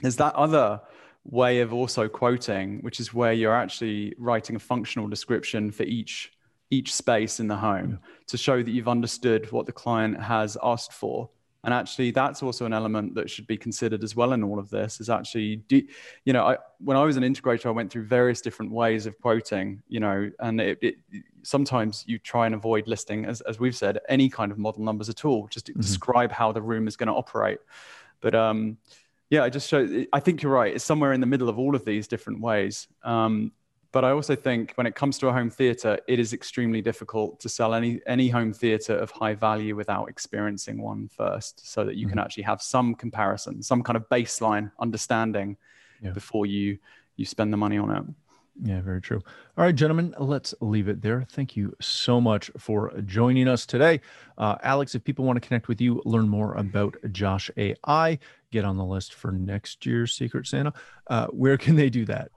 there's 0.02 0.16
that 0.16 0.34
other 0.36 0.80
way 1.26 1.62
of 1.62 1.74
also 1.74 2.08
quoting, 2.08 2.80
which 2.82 3.00
is 3.00 3.14
where 3.14 3.34
you're 3.34 3.56
actually 3.56 4.14
writing 4.18 4.56
a 4.56 4.60
functional 4.60 5.08
description 5.08 5.72
for 5.72 5.84
each 5.84 6.32
each 6.70 6.94
space 6.94 7.40
in 7.40 7.48
the 7.48 7.56
home 7.56 7.92
yeah. 8.02 8.08
to 8.26 8.36
show 8.36 8.64
that 8.64 8.72
you've 8.72 8.88
understood 8.88 9.52
what 9.52 9.68
the 9.68 9.72
client 9.72 10.20
has 10.20 10.58
asked 10.64 10.92
for. 10.92 11.30
And 11.66 11.74
actually, 11.74 12.12
that's 12.12 12.44
also 12.44 12.66
an 12.66 12.74
element 12.74 13.16
that 13.16 13.30
should 13.30 13.48
be 13.48 13.56
considered 13.56 14.04
as 14.04 14.16
well 14.16 14.34
in 14.34 14.44
all 14.44 14.60
of 14.60 14.70
this. 14.70 15.00
Is 15.00 15.10
actually, 15.10 15.58
do, 15.68 15.82
you 16.26 16.34
know, 16.34 16.46
I, 16.46 16.58
when 16.80 16.98
I 16.98 17.04
was 17.04 17.16
an 17.16 17.24
integrator, 17.24 17.68
I 17.68 17.70
went 17.70 17.90
through 17.90 18.06
various 18.06 18.42
different 18.42 18.72
ways 18.74 19.06
of 19.06 19.18
quoting. 19.22 19.82
You 19.88 20.02
know, 20.02 20.30
and 20.40 20.60
it, 20.60 20.80
it, 20.82 20.96
sometimes 21.44 22.04
you 22.06 22.20
try 22.20 22.48
and 22.48 22.56
avoid 22.56 22.88
listing, 22.88 23.24
as, 23.26 23.40
as 23.42 23.62
we've 23.62 23.76
said, 23.76 24.00
any 24.10 24.28
kind 24.28 24.52
of 24.52 24.58
model 24.58 24.84
numbers 24.84 25.08
at 25.08 25.24
all, 25.24 25.48
just 25.48 25.68
to 25.68 25.72
mm-hmm. 25.72 25.82
describe 25.82 26.34
how 26.34 26.52
the 26.52 26.62
room 26.62 26.86
is 26.86 26.98
going 26.98 27.08
to 27.08 27.14
operate. 27.14 27.60
But 28.20 28.36
um, 28.36 28.78
yeah, 29.34 29.44
I 29.44 29.50
just 29.50 29.68
show. 29.68 30.06
I 30.14 30.20
think 30.20 30.44
you're 30.44 30.52
right. 30.52 30.76
It's 30.76 30.84
somewhere 30.84 31.12
in 31.12 31.20
the 31.20 31.26
middle 31.26 31.50
of 31.50 31.58
all 31.58 31.76
of 31.76 31.84
these 31.86 32.08
different 32.08 32.40
ways. 32.40 32.88
Um, 33.04 33.52
but 33.92 34.06
I 34.06 34.12
also 34.12 34.36
think 34.36 34.74
when 34.76 34.86
it 34.86 34.94
comes 34.94 35.18
to 35.20 35.28
a 35.28 35.34
home 35.34 35.50
theater, 35.50 35.98
it 36.08 36.20
is 36.20 36.34
extremely 36.34 36.84
difficult 36.84 37.40
to 37.40 37.50
sell 37.50 37.74
any 37.74 38.00
any 38.06 38.30
home 38.30 38.54
theater 38.54 38.96
of 38.96 39.10
high 39.10 39.34
value 39.34 39.76
without 39.76 40.08
experiencing 40.08 40.80
one 40.80 41.08
first, 41.08 41.68
so 41.68 41.84
that 41.84 41.96
you 41.96 42.06
mm-hmm. 42.06 42.12
can 42.12 42.20
actually 42.20 42.44
have 42.44 42.62
some 42.62 42.94
comparison, 42.94 43.64
some 43.64 43.82
kind 43.82 43.98
of 43.98 44.08
baseline 44.08 44.72
understanding 44.80 45.58
yeah. 46.00 46.12
before 46.12 46.46
you 46.46 46.78
you 47.16 47.26
spend 47.26 47.52
the 47.52 47.58
money 47.58 47.80
on 47.80 47.90
it. 47.90 48.04
Yeah, 48.62 48.82
very 48.82 49.02
true. 49.02 49.22
All 49.58 49.66
right, 49.66 49.74
gentlemen, 49.74 50.14
let's 50.20 50.54
leave 50.62 50.88
it 50.88 51.02
there. 51.02 51.26
Thank 51.32 51.56
you 51.58 51.76
so 51.82 52.22
much 52.22 52.52
for 52.58 52.94
joining 53.06 53.48
us 53.48 53.66
today. 53.66 54.00
Uh, 54.38 54.56
Alex, 54.62 54.94
if 54.94 55.04
people 55.04 55.26
want 55.26 55.42
to 55.42 55.48
connect 55.48 55.68
with 55.68 55.82
you, 55.82 56.02
learn 56.06 56.30
more 56.30 56.54
about 56.54 56.96
Josh 57.12 57.50
AI, 57.58 58.20
get 58.52 58.64
on 58.64 58.78
the 58.78 58.86
list 58.86 59.16
for 59.16 59.32
next 59.32 59.86
year's 59.86 60.14
Secret 60.14 60.46
Santa, 60.46 60.72
uh, 61.08 61.28
where 61.28 61.58
can 61.58 61.76
they 61.76 61.90
do 61.90 62.06
that? 62.06 62.30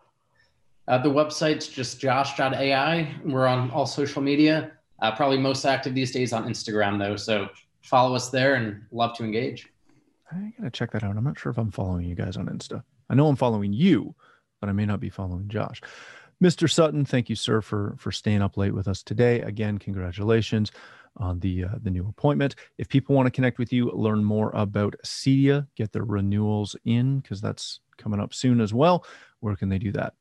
Uh, 0.89 0.99
the 0.99 1.11
website's 1.11 1.69
just 1.69 2.01
josh.ai. 2.01 3.15
We're 3.25 3.47
on 3.47 3.71
all 3.71 3.87
social 3.87 4.23
media, 4.23 4.73
uh, 5.03 5.15
probably 5.15 5.39
most 5.39 5.65
active 5.65 5.95
these 5.95 6.13
days 6.13 6.33
on 6.33 6.49
Instagram, 6.49 6.99
though. 6.99 7.17
So 7.17 7.49
follow 7.83 8.15
us 8.15 8.31
there 8.31 8.55
and 8.55 8.83
love 8.91 9.17
to 9.19 9.25
engage. 9.25 9.69
I 10.33 10.53
got 10.59 10.65
to 10.65 10.71
check 10.71 10.93
that 10.93 11.05
out. 11.05 11.17
I'm 11.17 11.25
not 11.25 11.39
sure 11.39 11.51
if 11.51 11.59
I'm 11.59 11.71
following 11.71 12.07
you 12.07 12.15
guys 12.15 12.37
on 12.37 12.47
Insta. 12.47 12.83
I 13.11 13.15
know 13.15 13.29
I'm 13.29 13.37
following 13.37 13.73
you 13.73 14.15
but 14.61 14.69
I 14.69 14.73
may 14.73 14.87
not 14.87 15.01
be 15.01 15.11
following 15.11 15.49
Josh. 15.49 15.81
Mr. 16.43 16.71
Sutton, 16.71 17.05
thank 17.05 17.31
you, 17.31 17.37
sir, 17.37 17.61
for 17.61 17.97
for 17.99 18.13
staying 18.13 18.43
up 18.43 18.57
late 18.57 18.75
with 18.75 18.89
us 18.89 19.03
today. 19.03 19.41
Again, 19.41 19.79
congratulations 19.79 20.71
on 21.17 21.41
the 21.41 21.65
uh, 21.65 21.75
the 21.83 21.91
new 21.91 22.07
appointment. 22.09 22.55
If 22.79 22.89
people 22.89 23.15
want 23.15 23.27
to 23.27 23.31
connect 23.31 23.59
with 23.59 23.73
you, 23.73 23.91
learn 23.91 24.23
more 24.23 24.51
about 24.55 24.95
Cedia, 25.05 25.67
get 25.77 25.93
their 25.93 26.05
renewals 26.05 26.77
in 26.85 27.21
because 27.21 27.41
that's 27.41 27.81
coming 27.97 28.21
up 28.21 28.35
soon 28.35 28.61
as 28.61 28.75
well. 28.75 29.07
Where 29.41 29.57
can 29.57 29.71
they 29.71 29.79
do 29.79 29.93
that? 29.93 30.13